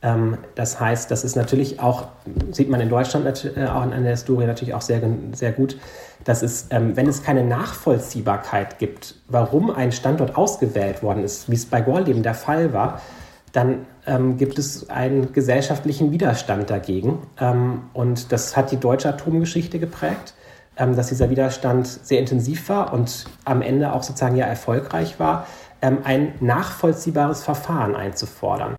Ähm, 0.02 0.38
das 0.54 0.80
heißt, 0.80 1.10
das 1.10 1.24
ist 1.24 1.36
natürlich 1.36 1.80
auch, 1.80 2.08
sieht 2.50 2.68
man 2.68 2.80
in 2.80 2.88
Deutschland 2.88 3.52
äh, 3.56 3.66
auch 3.66 3.84
in 3.84 4.02
der 4.02 4.10
Historie 4.10 4.46
natürlich 4.46 4.74
auch 4.74 4.82
sehr, 4.82 5.00
sehr 5.32 5.52
gut, 5.52 5.78
dass 6.24 6.42
es, 6.42 6.66
ähm, 6.70 6.96
wenn 6.96 7.06
es 7.06 7.22
keine 7.22 7.44
Nachvollziehbarkeit 7.44 8.78
gibt, 8.78 9.16
warum 9.28 9.70
ein 9.70 9.92
Standort 9.92 10.36
ausgewählt 10.36 11.02
worden 11.02 11.22
ist, 11.22 11.50
wie 11.50 11.54
es 11.54 11.66
bei 11.66 11.80
Gorleben 11.80 12.22
der 12.22 12.34
Fall 12.34 12.72
war, 12.72 13.00
dann 13.52 13.86
ähm, 14.06 14.36
gibt 14.36 14.58
es 14.58 14.90
einen 14.90 15.32
gesellschaftlichen 15.32 16.10
Widerstand 16.10 16.70
dagegen. 16.70 17.18
Ähm, 17.40 17.84
und 17.92 18.32
das 18.32 18.56
hat 18.56 18.72
die 18.72 18.78
deutsche 18.78 19.08
Atomgeschichte 19.08 19.78
geprägt, 19.78 20.34
ähm, 20.76 20.96
dass 20.96 21.08
dieser 21.08 21.30
Widerstand 21.30 21.86
sehr 21.86 22.18
intensiv 22.18 22.68
war 22.68 22.92
und 22.92 23.26
am 23.44 23.62
Ende 23.62 23.92
auch 23.92 24.02
sozusagen 24.02 24.36
ja 24.36 24.46
erfolgreich 24.46 25.20
war, 25.20 25.46
ähm, 25.82 25.98
ein 26.04 26.34
nachvollziehbares 26.40 27.44
Verfahren 27.44 27.94
einzufordern. 27.94 28.74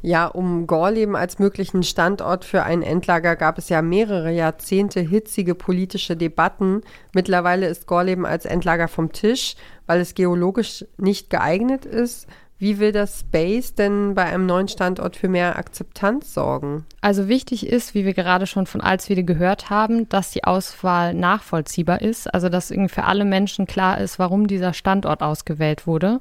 Ja, 0.00 0.26
um 0.26 0.68
Gorleben 0.68 1.16
als 1.16 1.40
möglichen 1.40 1.82
Standort 1.82 2.44
für 2.44 2.62
ein 2.62 2.82
Endlager 2.82 3.34
gab 3.34 3.58
es 3.58 3.68
ja 3.68 3.82
mehrere 3.82 4.30
Jahrzehnte 4.30 5.00
hitzige 5.00 5.56
politische 5.56 6.16
Debatten. 6.16 6.82
Mittlerweile 7.14 7.66
ist 7.66 7.88
Gorleben 7.88 8.24
als 8.24 8.44
Endlager 8.44 8.86
vom 8.86 9.10
Tisch, 9.12 9.56
weil 9.86 10.00
es 10.00 10.14
geologisch 10.14 10.84
nicht 10.98 11.30
geeignet 11.30 11.84
ist. 11.84 12.28
Wie 12.60 12.80
will 12.80 12.90
das 12.90 13.20
Space 13.20 13.74
denn 13.74 14.14
bei 14.14 14.24
einem 14.24 14.46
neuen 14.46 14.66
Standort 14.66 15.16
für 15.16 15.28
mehr 15.28 15.56
Akzeptanz 15.56 16.34
sorgen? 16.34 16.84
Also 17.00 17.28
wichtig 17.28 17.66
ist, 17.66 17.94
wie 17.94 18.04
wir 18.04 18.14
gerade 18.14 18.48
schon 18.48 18.66
von 18.66 18.80
Alswede 18.80 19.22
gehört 19.22 19.70
haben, 19.70 20.08
dass 20.08 20.32
die 20.32 20.42
Auswahl 20.42 21.14
nachvollziehbar 21.14 22.02
ist, 22.02 22.32
also 22.32 22.48
dass 22.48 22.74
für 22.88 23.04
alle 23.04 23.24
Menschen 23.24 23.66
klar 23.66 24.00
ist, 24.00 24.18
warum 24.18 24.48
dieser 24.48 24.72
Standort 24.74 25.22
ausgewählt 25.22 25.86
wurde. 25.86 26.20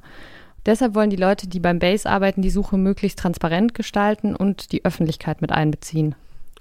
Deshalb 0.67 0.93
wollen 0.93 1.10
die 1.10 1.15
Leute, 1.15 1.47
die 1.47 1.62
beim 1.62 1.80
Base 1.80 2.08
arbeiten, 2.08 2.41
die 2.41 2.49
Suche 2.49 2.77
möglichst 2.77 3.19
transparent 3.19 3.73
gestalten 3.73 4.36
und 4.36 4.73
die 4.73 4.86
Öffentlichkeit 4.86 5.41
mit 5.41 5.51
einbeziehen. 5.51 6.13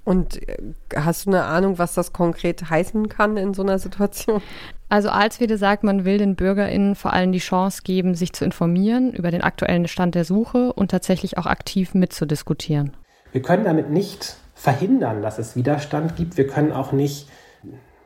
Und 0.05 0.49
äh, 0.49 0.57
hast 0.95 1.27
du 1.27 1.31
eine 1.31 1.43
Ahnung, 1.43 1.79
was 1.79 1.95
das 1.95 2.13
konkret 2.13 2.71
heißen 2.71 3.09
kann 3.09 3.37
in 3.37 3.53
so 3.53 3.63
einer 3.63 3.79
Situation? 3.81 4.41
Also 4.89 5.09
Alswede 5.09 5.59
sagt, 5.59 5.83
man 5.83 6.05
will 6.05 6.19
den 6.19 6.37
BürgerInnen 6.37 6.95
vor 6.95 7.13
allem 7.13 7.33
die 7.33 7.41
Chance 7.41 7.83
geben, 7.83 8.15
sich 8.15 8.33
zu 8.33 8.45
informieren 8.45 9.13
über 9.13 9.33
den 9.33 9.43
aktuellen 9.43 9.89
Stand 9.89 10.15
der 10.15 10.25
Suche 10.25 10.73
und 10.73 10.93
tatsächlich 10.93 11.39
auch 11.39 11.47
aktiv 11.47 11.93
mitzudiskutieren. 11.93 12.93
Wir 13.33 13.43
können 13.43 13.65
damit 13.65 13.91
nicht 13.91 14.37
verhindern, 14.55 15.23
dass 15.23 15.41
es 15.41 15.57
Widerstand 15.57 16.15
gibt. 16.15 16.37
Wir 16.37 16.47
können 16.47 16.71
auch 16.71 16.93
nicht, 16.93 17.29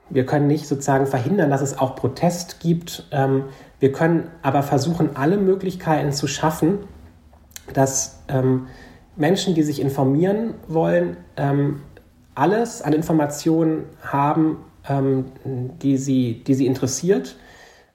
wir 0.08 0.24
können 0.24 0.46
nicht 0.46 0.66
sozusagen 0.66 1.06
verhindern, 1.06 1.50
dass 1.50 1.60
es 1.60 1.78
auch 1.78 1.96
Protest 1.96 2.60
gibt. 2.60 3.06
Ähm, 3.12 3.44
wir 3.80 3.92
können 3.92 4.30
aber 4.42 4.62
versuchen, 4.62 5.16
alle 5.16 5.36
Möglichkeiten 5.38 6.12
zu 6.12 6.26
schaffen, 6.26 6.78
dass 7.72 8.22
ähm, 8.28 8.66
Menschen, 9.16 9.54
die 9.54 9.62
sich 9.62 9.80
informieren 9.80 10.54
wollen, 10.68 11.16
ähm, 11.36 11.82
alles 12.34 12.82
an 12.82 12.92
Informationen 12.92 13.84
haben, 14.02 14.58
ähm, 14.88 15.26
die, 15.44 15.96
sie, 15.96 16.44
die 16.44 16.54
sie 16.54 16.66
interessiert, 16.66 17.36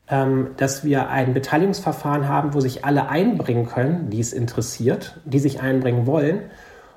ähm, 0.08 0.50
dass 0.58 0.84
wir 0.84 1.10
ein 1.10 1.34
Beteiligungsverfahren 1.34 2.28
haben, 2.28 2.54
wo 2.54 2.60
sich 2.60 2.86
alle 2.86 3.08
einbringen 3.10 3.66
können, 3.66 4.10
die 4.10 4.20
es 4.20 4.34
interessiert, 4.34 5.20
die 5.26 5.40
sich 5.40 5.62
einbringen 5.62 6.06
wollen 6.06 6.42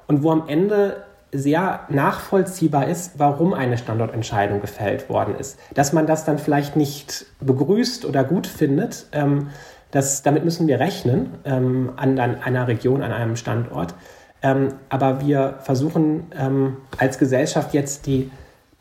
und 0.07 0.23
wo 0.23 0.31
am 0.31 0.49
Ende 0.49 1.05
sehr 1.33 1.81
nachvollziehbar 1.89 2.89
ist, 2.89 3.19
warum 3.19 3.53
eine 3.53 3.77
Standortentscheidung 3.77 4.61
gefällt 4.61 5.09
worden 5.09 5.35
ist. 5.39 5.59
Dass 5.75 5.93
man 5.93 6.07
das 6.07 6.25
dann 6.25 6.39
vielleicht 6.39 6.77
nicht 6.77 7.27
begrüßt 7.41 8.05
oder 8.05 8.25
gut 8.25 8.47
findet, 8.47 9.07
ähm, 9.13 9.49
das, 9.91 10.23
damit 10.23 10.45
müssen 10.45 10.67
wir 10.67 10.81
rechnen 10.81 11.31
ähm, 11.45 11.93
an, 11.97 12.19
an, 12.19 12.43
einer 12.43 12.69
Region, 12.69 13.03
an 13.03 13.13
einem 13.13 13.37
Standort. 13.37 13.95
Ähm, 14.43 14.75
aber 14.89 15.21
wir 15.21 15.59
versuchen 15.61 16.31
ähm, 16.39 16.77
als 16.99 17.19
Gesellschaft 17.19 17.75
jetzt 17.75 18.07
die, 18.07 18.31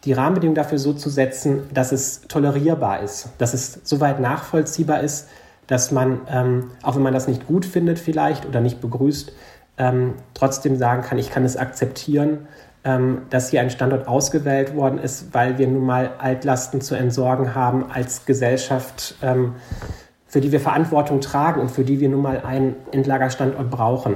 die 0.03 0.13
Rahmenbedingungen 0.13 0.55
dafür 0.55 0.79
so 0.79 0.93
zu 0.93 1.09
setzen, 1.09 1.63
dass 1.73 1.91
es 1.91 2.21
tolerierbar 2.27 3.01
ist, 3.01 3.29
dass 3.37 3.53
es 3.53 3.81
soweit 3.83 4.19
nachvollziehbar 4.19 5.01
ist, 5.01 5.29
dass 5.65 5.91
man, 5.91 6.21
ähm, 6.29 6.71
auch 6.81 6.95
wenn 6.95 7.03
man 7.03 7.13
das 7.13 7.27
nicht 7.27 7.47
gut 7.47 7.65
findet 7.65 7.99
vielleicht 7.99 8.45
oder 8.45 8.61
nicht 8.61 8.79
begrüßt, 8.79 9.33
ähm, 9.77 10.13
trotzdem 10.33 10.75
sagen 10.75 11.03
kann, 11.03 11.17
ich 11.17 11.31
kann 11.31 11.45
es 11.45 11.57
akzeptieren, 11.57 12.47
ähm, 12.83 13.23
dass 13.29 13.49
hier 13.49 13.61
ein 13.61 13.69
Standort 13.69 14.07
ausgewählt 14.07 14.75
worden 14.75 14.97
ist, 14.99 15.33
weil 15.33 15.57
wir 15.57 15.67
nun 15.67 15.85
mal 15.85 16.11
Altlasten 16.19 16.81
zu 16.81 16.95
entsorgen 16.95 17.53
haben 17.53 17.91
als 17.91 18.25
Gesellschaft, 18.25 19.15
ähm, 19.21 19.55
für 20.25 20.41
die 20.41 20.51
wir 20.51 20.59
Verantwortung 20.59 21.21
tragen 21.21 21.61
und 21.61 21.69
für 21.69 21.83
die 21.83 21.99
wir 21.99 22.09
nun 22.09 22.21
mal 22.21 22.41
einen 22.41 22.75
Endlagerstandort 22.91 23.69
brauchen. 23.69 24.15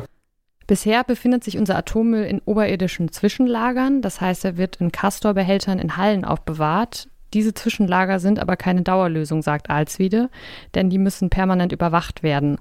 Bisher 0.67 1.03
befindet 1.03 1.43
sich 1.43 1.57
unser 1.57 1.77
Atommüll 1.77 2.23
in 2.23 2.41
oberirdischen 2.45 3.11
Zwischenlagern, 3.11 4.01
das 4.01 4.21
heißt, 4.21 4.45
er 4.45 4.57
wird 4.57 4.77
in 4.77 4.91
Castor-Behältern 4.91 5.79
in 5.79 5.97
Hallen 5.97 6.23
aufbewahrt. 6.23 7.09
Diese 7.33 7.53
Zwischenlager 7.53 8.19
sind 8.19 8.39
aber 8.39 8.55
keine 8.55 8.81
Dauerlösung, 8.81 9.41
sagt 9.41 9.69
Alswede, 9.69 10.29
denn 10.75 10.89
die 10.89 10.97
müssen 10.97 11.29
permanent 11.29 11.71
überwacht 11.71 12.23
werden. 12.23 12.57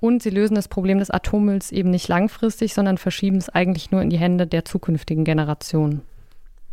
Und 0.00 0.22
sie 0.22 0.30
lösen 0.30 0.54
das 0.54 0.68
Problem 0.68 0.98
des 0.98 1.10
Atommülls 1.10 1.72
eben 1.72 1.90
nicht 1.90 2.08
langfristig, 2.08 2.72
sondern 2.72 2.98
verschieben 2.98 3.36
es 3.36 3.50
eigentlich 3.50 3.90
nur 3.90 4.00
in 4.00 4.10
die 4.10 4.18
Hände 4.18 4.46
der 4.46 4.64
zukünftigen 4.64 5.24
Generationen. 5.24 6.02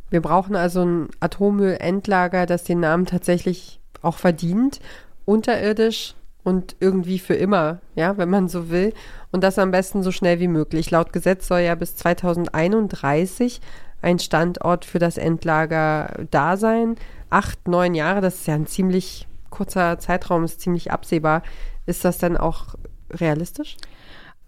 Wir 0.10 0.22
brauchen 0.22 0.56
also 0.56 0.86
ein 0.86 1.10
Atommüllendlager, 1.20 2.46
das 2.46 2.64
den 2.64 2.80
Namen 2.80 3.06
tatsächlich 3.06 3.80
auch 4.02 4.18
verdient, 4.18 4.80
unterirdisch 5.26 6.16
und 6.44 6.78
irgendwie 6.80 7.20
für 7.20 7.34
immer, 7.34 7.80
ja, 7.96 8.18
wenn 8.18 8.30
man 8.30 8.48
so 8.48 8.70
will. 8.70 8.94
Und 9.32 9.44
das 9.44 9.60
am 9.60 9.72
besten 9.72 10.02
so 10.02 10.14
schnell 10.14 10.40
wie 10.40 10.48
möglich. 10.48 10.92
Laut 10.92 11.12
Gesetz 11.12 11.48
soll 11.48 11.60
ja 11.60 11.76
bis 11.76 11.98
2031 11.98 13.60
ein 14.02 14.20
Standort 14.20 14.86
für 14.86 15.00
das 15.00 15.18
Endlager 15.18 16.26
da 16.32 16.56
sein. 16.56 16.96
Acht, 17.30 17.68
neun 17.68 17.96
Jahre, 17.96 18.22
das 18.22 18.36
ist 18.36 18.48
ja 18.48 18.56
ein 18.56 18.68
ziemlich 18.68 19.28
kurzer 19.50 20.00
Zeitraum, 20.00 20.46
ist 20.46 20.62
ziemlich 20.62 20.92
absehbar. 20.92 21.44
Ist 21.86 22.06
das 22.06 22.18
dann 22.18 22.38
auch 22.38 22.76
realistisch? 23.12 23.78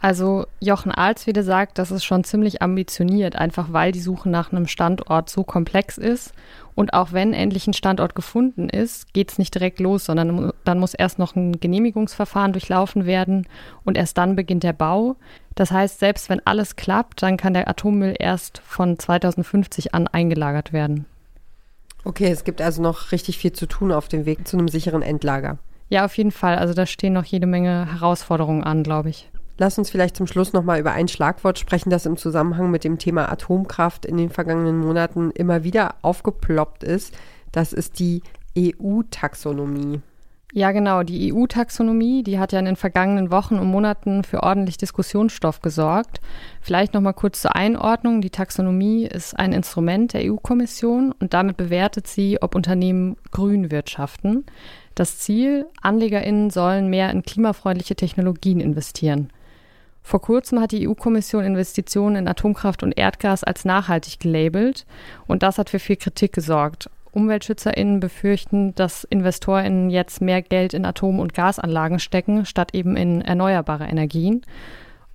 Also 0.02 0.46
Jochen 0.62 0.94
Alswede 0.94 1.44
sagt, 1.44 1.78
das 1.78 1.92
ist 1.92 2.06
schon 2.06 2.24
ziemlich 2.24 2.62
ambitioniert, 2.62 3.36
einfach 3.36 3.74
weil 3.74 3.92
die 3.92 4.00
Suche 4.00 4.30
nach 4.30 4.52
einem 4.52 4.66
Standort 4.66 5.30
so 5.30 5.44
komplex 5.44 5.98
ist. 5.98 6.32
Und 6.74 6.94
auch 6.94 7.12
wenn 7.12 7.34
endlich 7.34 7.68
ein 7.68 7.74
Standort 7.74 8.16
gefunden 8.16 8.70
ist, 8.70 9.14
geht 9.14 9.30
es 9.30 9.38
nicht 9.38 9.54
direkt 9.54 9.82
los, 9.82 10.06
sondern 10.06 10.54
dann 10.64 10.80
muss 10.80 10.94
erst 10.94 11.20
noch 11.20 11.36
ein 11.36 11.60
Genehmigungsverfahren 11.60 12.54
durchlaufen 12.54 13.06
werden 13.06 13.46
und 13.84 13.98
erst 13.98 14.18
dann 14.18 14.38
beginnt 14.38 14.64
der 14.64 14.72
Bau. 14.72 15.18
Das 15.56 15.72
heißt, 15.72 16.00
selbst 16.00 16.30
wenn 16.30 16.46
alles 16.48 16.78
klappt, 16.78 17.22
dann 17.22 17.36
kann 17.36 17.54
der 17.54 17.68
Atommüll 17.68 18.16
erst 18.18 18.62
von 18.66 18.98
2050 18.98 19.94
an 19.94 20.08
eingelagert 20.08 20.72
werden. 20.72 21.06
Okay, 22.06 22.32
es 22.32 22.46
gibt 22.46 22.62
also 22.62 22.82
noch 22.82 23.12
richtig 23.12 23.38
viel 23.38 23.52
zu 23.52 23.66
tun 23.66 23.92
auf 23.92 24.08
dem 24.08 24.26
Weg 24.26 24.48
zu 24.48 24.58
einem 24.58 24.70
sicheren 24.70 25.02
Endlager. 25.02 25.58
Ja, 25.90 26.06
auf 26.06 26.16
jeden 26.18 26.32
Fall. 26.32 26.58
Also 26.58 26.74
da 26.74 26.86
stehen 26.86 27.14
noch 27.14 27.26
jede 27.26 27.48
Menge 27.48 27.92
Herausforderungen 27.92 28.64
an, 28.64 28.84
glaube 28.84 29.10
ich. 29.10 29.30
Lass 29.58 29.78
uns 29.78 29.90
vielleicht 29.90 30.16
zum 30.16 30.28
Schluss 30.28 30.54
nochmal 30.54 30.80
über 30.80 30.94
ein 30.94 31.10
Schlagwort 31.10 31.60
sprechen, 31.60 31.90
das 31.90 32.06
im 32.06 32.16
Zusammenhang 32.16 32.72
mit 32.72 32.86
dem 32.86 32.98
Thema 32.98 33.30
Atomkraft 33.30 34.06
in 34.06 34.16
den 34.16 34.30
vergangenen 34.30 34.80
Monaten 34.80 35.32
immer 35.32 35.66
wieder 35.66 35.96
aufgeploppt 36.02 36.84
ist. 36.84 37.14
Das 37.52 37.74
ist 37.74 38.00
die 38.00 38.22
EU-Taxonomie. 38.58 40.00
Ja, 40.52 40.72
genau. 40.72 41.04
Die 41.04 41.32
EU-Taxonomie, 41.32 42.24
die 42.24 42.40
hat 42.40 42.54
ja 42.54 42.60
in 42.60 42.66
den 42.66 42.76
vergangenen 42.76 43.32
Wochen 43.32 43.60
und 43.60 43.68
Monaten 43.68 44.24
für 44.24 44.42
ordentlich 44.42 44.78
Diskussionsstoff 44.78 45.62
gesorgt. 45.62 46.22
Vielleicht 46.60 46.96
noch 46.96 47.02
mal 47.02 47.14
kurz 47.14 47.42
zur 47.42 47.56
Einordnung. 47.56 48.22
Die 48.22 48.32
Taxonomie 48.32 49.06
ist 49.06 49.38
ein 49.38 49.54
Instrument 49.54 50.14
der 50.14 50.22
EU-Kommission 50.24 51.12
und 51.12 51.36
damit 51.36 51.58
bewertet 51.58 52.08
sie, 52.08 52.42
ob 52.42 52.56
Unternehmen 52.56 53.16
grün 53.32 53.70
wirtschaften. 53.70 54.46
Das 55.00 55.18
Ziel, 55.18 55.66
AnlegerInnen 55.82 56.50
sollen 56.50 56.90
mehr 56.90 57.10
in 57.10 57.24
klimafreundliche 57.24 57.96
Technologien 57.96 58.60
investieren. 58.60 59.30
Vor 60.04 60.20
kurzem 60.20 60.60
hat 60.60 60.74
die 60.74 60.90
EU-Kommission 60.90 61.46
Investitionen 61.46 62.18
in 62.18 62.28
Atomkraft 62.28 62.84
und 62.84 62.92
Erdgas 62.98 63.46
als 63.46 63.64
nachhaltig 63.64 64.20
gelabelt 64.20 64.86
und 65.26 65.42
das 65.42 65.58
hat 65.58 65.70
für 65.70 65.80
viel 65.80 65.96
Kritik 65.96 66.34
gesorgt. 66.34 66.90
UmweltschützerInnen 67.14 68.02
befürchten, 68.02 68.76
dass 68.76 69.06
InvestorInnen 69.06 69.90
jetzt 69.90 70.20
mehr 70.20 70.42
Geld 70.42 70.74
in 70.74 70.84
Atom- 70.84 71.22
und 71.22 71.34
Gasanlagen 71.34 72.00
stecken, 72.00 72.46
statt 72.46 72.76
eben 72.76 72.98
in 72.98 73.22
erneuerbare 73.22 73.86
Energien. 73.86 74.42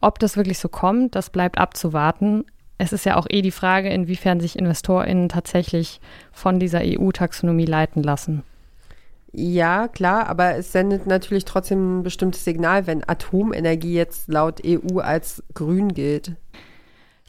Ob 0.01 0.18
das 0.18 0.38
wirklich 0.38 0.61
so 0.61 0.70
kommt, 0.70 1.14
das 1.14 1.29
bleibt 1.29 1.59
abzuwarten. 1.59 2.47
Es 2.79 2.94
ist 2.94 3.05
ja 3.05 3.16
auch 3.16 3.27
eh 3.29 3.42
die 3.42 3.51
Frage, 3.51 3.90
inwiefern 3.90 4.40
sich 4.40 4.59
InvestorInnen 4.59 5.29
tatsächlich 5.29 6.01
von 6.33 6.59
dieser 6.59 6.81
EU-Taxonomie 6.83 7.66
leiten 7.66 8.03
lassen. 8.03 8.44
Ja, 9.37 9.88
klar, 9.88 10.29
aber 10.29 10.55
es 10.55 10.70
sendet 10.70 11.09
natürlich 11.09 11.44
trotzdem 11.44 11.99
ein 11.99 12.03
bestimmtes 12.05 12.44
Signal, 12.44 12.87
wenn 12.87 13.03
Atomenergie 13.09 13.94
jetzt 13.94 14.29
laut 14.29 14.62
EU 14.64 15.01
als 15.01 15.42
grün 15.55 15.92
gilt. 15.92 16.37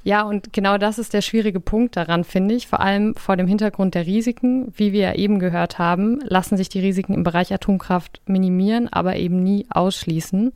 Ja, 0.04 0.22
und 0.22 0.54
genau 0.54 0.78
das 0.78 1.00
ist 1.00 1.16
der 1.16 1.24
schwierige 1.24 1.60
Punkt 1.60 1.98
daran, 1.98 2.24
finde 2.24 2.54
ich. 2.54 2.68
Vor 2.68 2.80
allem 2.80 3.16
vor 3.16 3.38
dem 3.38 3.48
Hintergrund 3.48 3.96
der 3.96 4.06
Risiken. 4.06 4.72
Wie 4.78 4.94
wir 4.94 5.00
ja 5.00 5.14
eben 5.16 5.40
gehört 5.40 5.80
haben, 5.80 6.20
lassen 6.28 6.58
sich 6.58 6.70
die 6.70 6.80
Risiken 6.80 7.16
im 7.16 7.24
Bereich 7.24 7.52
Atomkraft 7.52 8.22
minimieren, 8.28 8.88
aber 8.88 9.16
eben 9.16 9.42
nie 9.42 9.66
ausschließen. 9.72 10.52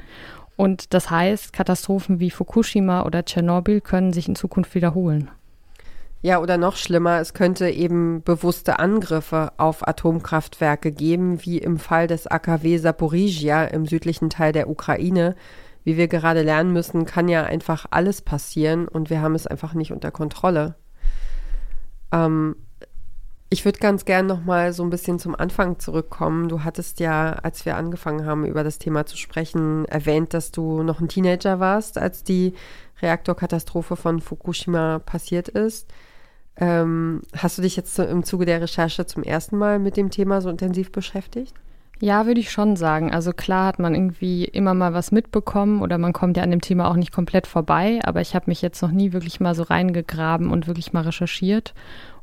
Und 0.56 0.94
das 0.94 1.10
heißt, 1.10 1.52
Katastrophen 1.52 2.20
wie 2.20 2.30
Fukushima 2.30 3.02
oder 3.02 3.26
Tschernobyl 3.26 3.82
können 3.82 4.14
sich 4.14 4.28
in 4.28 4.36
Zukunft 4.36 4.76
wiederholen. 4.76 5.32
Ja, 6.22 6.42
oder 6.42 6.58
noch 6.58 6.76
schlimmer, 6.76 7.20
es 7.20 7.34
könnte 7.34 7.70
eben 7.70 8.22
bewusste 8.24 8.80
Angriffe 8.80 9.54
auf 9.56 9.88
Atomkraftwerke 9.88 10.92
geben, 10.92 11.46
wie 11.46 11.60
im 11.60 11.80
Fall 11.80 12.08
des 12.08 12.28
AKW 12.28 12.78
Saporizhia 12.78 13.64
im 13.66 13.86
südlichen 13.86 14.30
Teil 14.30 14.52
der 14.52 14.70
Ukraine. 14.70 15.36
Wie 15.86 15.96
wir 15.96 16.10
gerade 16.10 16.42
lernen 16.42 16.74
müssen, 16.74 17.06
kann 17.06 17.30
ja 17.30 17.44
einfach 17.44 17.86
alles 17.92 18.22
passieren 18.22 18.90
und 18.90 19.10
wir 19.10 19.22
haben 19.22 19.34
es 19.34 19.48
einfach 19.48 19.74
nicht 19.74 19.94
unter 19.94 20.12
Kontrolle. 20.12 20.76
Ähm, 22.12 22.58
ich 23.50 23.64
würde 23.64 23.80
ganz 23.80 24.04
gern 24.04 24.28
noch 24.28 24.44
mal 24.44 24.74
so 24.74 24.84
ein 24.84 24.90
bisschen 24.90 25.20
zum 25.20 25.36
Anfang 25.36 25.80
zurückkommen. 25.80 26.50
Du 26.50 26.66
hattest 26.66 27.00
ja, 27.00 27.32
als 27.32 27.66
wir 27.66 27.78
angefangen 27.78 28.26
haben, 28.26 28.46
über 28.46 28.66
das 28.66 28.78
Thema 28.78 29.06
zu 29.06 29.16
sprechen, 29.16 29.86
erwähnt, 29.86 30.34
dass 30.34 30.52
du 30.52 30.84
noch 30.84 31.00
ein 31.00 31.08
Teenager 31.08 31.62
warst, 31.62 31.98
als 31.98 32.26
die 32.26 32.54
Reaktorkatastrophe 33.02 33.96
von 33.96 34.20
Fukushima 34.20 35.00
passiert 35.00 35.48
ist. 35.48 35.90
Ähm, 36.60 37.22
hast 37.36 37.58
du 37.58 37.62
dich 37.62 37.78
jetzt 37.78 37.98
im 38.00 38.24
Zuge 38.24 38.46
der 38.46 38.62
Recherche 38.62 39.06
zum 39.06 39.24
ersten 39.24 39.58
Mal 39.58 39.80
mit 39.80 39.96
dem 39.96 40.10
Thema 40.10 40.42
so 40.42 40.50
intensiv 40.50 40.92
beschäftigt? 40.92 41.56
Ja, 42.02 42.26
würde 42.26 42.40
ich 42.40 42.52
schon 42.52 42.78
sagen. 42.78 43.12
Also 43.12 43.34
klar 43.34 43.68
hat 43.68 43.80
man 43.80 43.94
irgendwie 43.94 44.46
immer 44.46 44.74
mal 44.74 44.94
was 44.94 45.12
mitbekommen 45.12 45.82
oder 45.82 45.98
man 45.98 46.14
kommt 46.14 46.38
ja 46.38 46.44
an 46.44 46.52
dem 46.52 46.62
Thema 46.62 46.90
auch 46.90 46.96
nicht 46.96 47.12
komplett 47.12 47.46
vorbei, 47.46 48.00
aber 48.04 48.22
ich 48.22 48.36
habe 48.36 48.46
mich 48.48 48.62
jetzt 48.62 48.82
noch 48.82 48.92
nie 48.92 49.12
wirklich 49.12 49.42
mal 49.42 49.54
so 49.54 49.64
reingegraben 49.64 50.50
und 50.50 50.68
wirklich 50.68 50.94
mal 50.94 51.04
recherchiert 51.04 51.74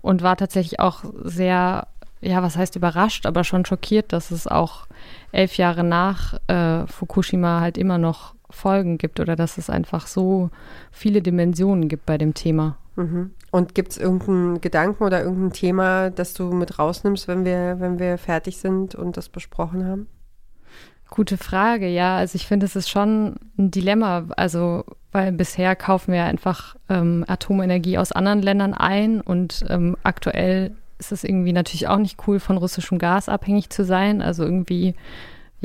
und 0.00 0.22
war 0.22 0.36
tatsächlich 0.36 0.80
auch 0.80 1.04
sehr, 1.22 1.88
ja, 2.22 2.42
was 2.42 2.56
heißt 2.56 2.76
überrascht, 2.76 3.26
aber 3.26 3.44
schon 3.44 3.66
schockiert, 3.66 4.14
dass 4.14 4.30
es 4.30 4.46
auch 4.46 4.86
elf 5.30 5.58
Jahre 5.58 5.84
nach 5.84 6.34
äh, 6.46 6.86
Fukushima 6.86 7.60
halt 7.60 7.76
immer 7.76 7.98
noch 7.98 8.34
Folgen 8.48 8.96
gibt 8.96 9.20
oder 9.20 9.36
dass 9.36 9.58
es 9.58 9.68
einfach 9.68 10.06
so 10.06 10.48
viele 10.90 11.20
Dimensionen 11.20 11.88
gibt 11.88 12.06
bei 12.06 12.16
dem 12.16 12.32
Thema. 12.32 12.78
Und 13.50 13.74
gibt 13.74 13.92
es 13.92 13.98
irgendeinen 13.98 14.60
Gedanken 14.60 15.04
oder 15.04 15.22
irgendein 15.22 15.52
Thema, 15.52 16.10
das 16.10 16.34
du 16.34 16.50
mit 16.52 16.78
rausnimmst, 16.78 17.28
wenn 17.28 17.44
wir, 17.44 17.76
wenn 17.78 17.98
wir 17.98 18.18
fertig 18.18 18.56
sind 18.58 18.94
und 18.94 19.16
das 19.16 19.28
besprochen 19.28 19.86
haben? 19.86 20.08
Gute 21.08 21.36
Frage, 21.36 21.86
ja. 21.88 22.16
Also 22.16 22.36
ich 22.36 22.46
finde, 22.46 22.66
es 22.66 22.74
ist 22.74 22.88
schon 22.88 23.36
ein 23.58 23.70
Dilemma. 23.70 24.26
Also, 24.36 24.84
weil 25.12 25.32
bisher 25.32 25.76
kaufen 25.76 26.12
wir 26.12 26.24
einfach 26.24 26.74
ähm, 26.88 27.24
Atomenergie 27.28 27.98
aus 27.98 28.12
anderen 28.12 28.42
Ländern 28.42 28.74
ein 28.74 29.20
und 29.20 29.64
ähm, 29.68 29.96
aktuell 30.02 30.74
ist 30.98 31.12
es 31.12 31.24
irgendwie 31.24 31.52
natürlich 31.52 31.88
auch 31.88 31.98
nicht 31.98 32.26
cool, 32.26 32.40
von 32.40 32.56
russischem 32.56 32.98
Gas 32.98 33.28
abhängig 33.28 33.70
zu 33.70 33.84
sein. 33.84 34.22
Also 34.22 34.44
irgendwie 34.44 34.94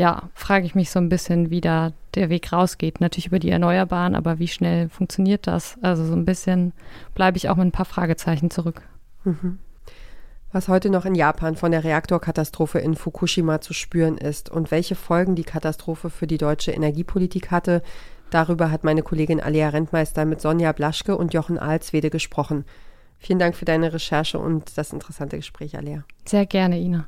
ja, 0.01 0.31
frage 0.33 0.65
ich 0.65 0.73
mich 0.73 0.89
so 0.89 0.97
ein 0.97 1.09
bisschen, 1.09 1.51
wie 1.51 1.61
da 1.61 1.93
der 2.15 2.31
Weg 2.31 2.51
rausgeht. 2.51 3.01
Natürlich 3.01 3.27
über 3.27 3.37
die 3.37 3.51
Erneuerbaren, 3.51 4.15
aber 4.15 4.39
wie 4.39 4.47
schnell 4.47 4.89
funktioniert 4.89 5.45
das? 5.45 5.77
Also 5.83 6.03
so 6.03 6.13
ein 6.13 6.25
bisschen 6.25 6.73
bleibe 7.13 7.37
ich 7.37 7.49
auch 7.49 7.55
mit 7.55 7.67
ein 7.67 7.71
paar 7.71 7.85
Fragezeichen 7.85 8.49
zurück. 8.49 8.81
Mhm. 9.25 9.59
Was 10.51 10.67
heute 10.67 10.89
noch 10.89 11.05
in 11.05 11.13
Japan 11.13 11.55
von 11.55 11.71
der 11.71 11.83
Reaktorkatastrophe 11.83 12.79
in 12.79 12.95
Fukushima 12.95 13.61
zu 13.61 13.75
spüren 13.75 14.17
ist 14.17 14.49
und 14.49 14.71
welche 14.71 14.95
Folgen 14.95 15.35
die 15.35 15.43
Katastrophe 15.43 16.09
für 16.09 16.25
die 16.25 16.39
deutsche 16.39 16.71
Energiepolitik 16.71 17.51
hatte, 17.51 17.83
darüber 18.31 18.71
hat 18.71 18.83
meine 18.83 19.03
Kollegin 19.03 19.39
Alia 19.39 19.69
Rentmeister 19.69 20.25
mit 20.25 20.41
Sonja 20.41 20.71
Blaschke 20.71 21.15
und 21.15 21.35
Jochen 21.35 21.59
Alswede 21.59 22.09
gesprochen. 22.09 22.65
Vielen 23.19 23.37
Dank 23.37 23.55
für 23.55 23.65
deine 23.65 23.93
Recherche 23.93 24.39
und 24.39 24.79
das 24.79 24.93
interessante 24.93 25.37
Gespräch, 25.37 25.77
Alia. 25.77 26.03
Sehr 26.25 26.47
gerne, 26.47 26.79
Ina. 26.79 27.05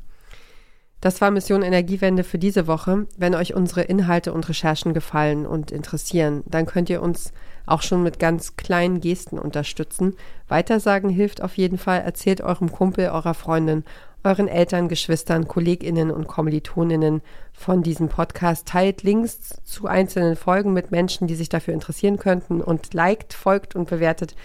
Das 1.03 1.19
war 1.19 1.31
Mission 1.31 1.63
Energiewende 1.63 2.23
für 2.23 2.37
diese 2.37 2.65
Woche. 2.65 3.07
Wenn 3.17 3.35
euch 3.35 3.53
unsere 3.53 3.81
Inhalte 3.81 4.31
und 4.31 4.47
Recherchen 4.47 4.93
gefallen 4.93 5.45
und 5.45 5.69
interessieren, 5.69 6.43
dann 6.45 6.65
könnt 6.65 6.89
ihr 6.89 7.01
uns 7.01 7.33
auch 7.65 7.81
schon 7.81 8.03
mit 8.03 8.19
ganz 8.19 8.55
kleinen 8.55 9.01
Gesten 9.01 9.37
unterstützen. 9.37 10.15
Weitersagen 10.47 11.09
hilft 11.09 11.41
auf 11.41 11.57
jeden 11.57 11.78
Fall. 11.78 11.99
Erzählt 11.99 12.39
eurem 12.39 12.71
Kumpel, 12.71 13.09
eurer 13.09 13.34
Freundin, 13.34 13.84
euren 14.23 14.47
Eltern, 14.47 14.88
Geschwistern, 14.88 15.45
KollegInnen 15.45 16.09
und 16.09 16.30
Kommilitoninnen 16.30 17.21
von 17.51 17.84
diesem 17.84 18.07
Podcast. 18.07 18.69
Teilt 18.69 19.03
Links 19.03 19.61
zu 19.65 19.88
einzelnen 19.88 20.38
Folgen 20.38 20.71
mit 20.71 20.91
Menschen, 20.91 21.28
die 21.28 21.36
sich 21.36 21.49
dafür 21.49 21.73
interessieren 21.73 22.17
könnten 22.17 22.61
und 22.61 22.93
liked, 22.93 23.34
folgt 23.34 23.75
und 23.75 23.89
bewertet, 23.89 24.38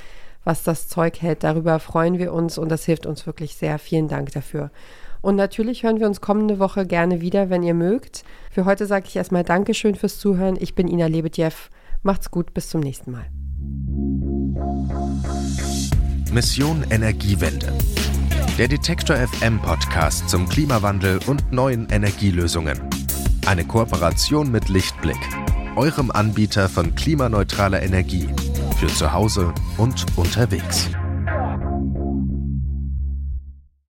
was 0.42 0.64
das 0.64 0.88
Zeug 0.88 1.22
hält. 1.22 1.44
Darüber 1.44 1.78
freuen 1.78 2.18
wir 2.18 2.32
uns 2.32 2.58
und 2.58 2.68
das 2.68 2.84
hilft 2.84 3.06
uns 3.06 3.26
wirklich 3.26 3.54
sehr. 3.54 3.78
Vielen 3.78 4.08
Dank 4.08 4.32
dafür. 4.32 4.72
Und 5.20 5.36
natürlich 5.36 5.82
hören 5.82 6.00
wir 6.00 6.06
uns 6.06 6.20
kommende 6.20 6.58
Woche 6.58 6.86
gerne 6.86 7.20
wieder, 7.20 7.50
wenn 7.50 7.62
ihr 7.62 7.74
mögt. 7.74 8.24
Für 8.50 8.64
heute 8.64 8.86
sage 8.86 9.06
ich 9.08 9.16
erstmal 9.16 9.44
Dankeschön 9.44 9.94
fürs 9.94 10.18
Zuhören. 10.18 10.56
Ich 10.60 10.74
bin 10.74 10.88
Ina 10.88 11.06
Lebedjew. 11.06 11.52
Macht's 12.02 12.30
gut, 12.30 12.54
bis 12.54 12.70
zum 12.70 12.80
nächsten 12.80 13.10
Mal. 13.10 13.26
Mission 16.32 16.84
Energiewende. 16.90 17.72
Der 18.58 18.68
Detektor 18.68 19.16
FM 19.16 19.60
Podcast 19.60 20.28
zum 20.28 20.48
Klimawandel 20.48 21.20
und 21.26 21.52
neuen 21.52 21.88
Energielösungen. 21.90 22.78
Eine 23.46 23.64
Kooperation 23.64 24.50
mit 24.50 24.68
Lichtblick, 24.68 25.16
eurem 25.76 26.10
Anbieter 26.10 26.68
von 26.68 26.94
klimaneutraler 26.94 27.82
Energie 27.82 28.28
für 28.78 28.88
zu 28.88 29.12
Hause 29.12 29.54
und 29.78 30.04
unterwegs. 30.16 30.88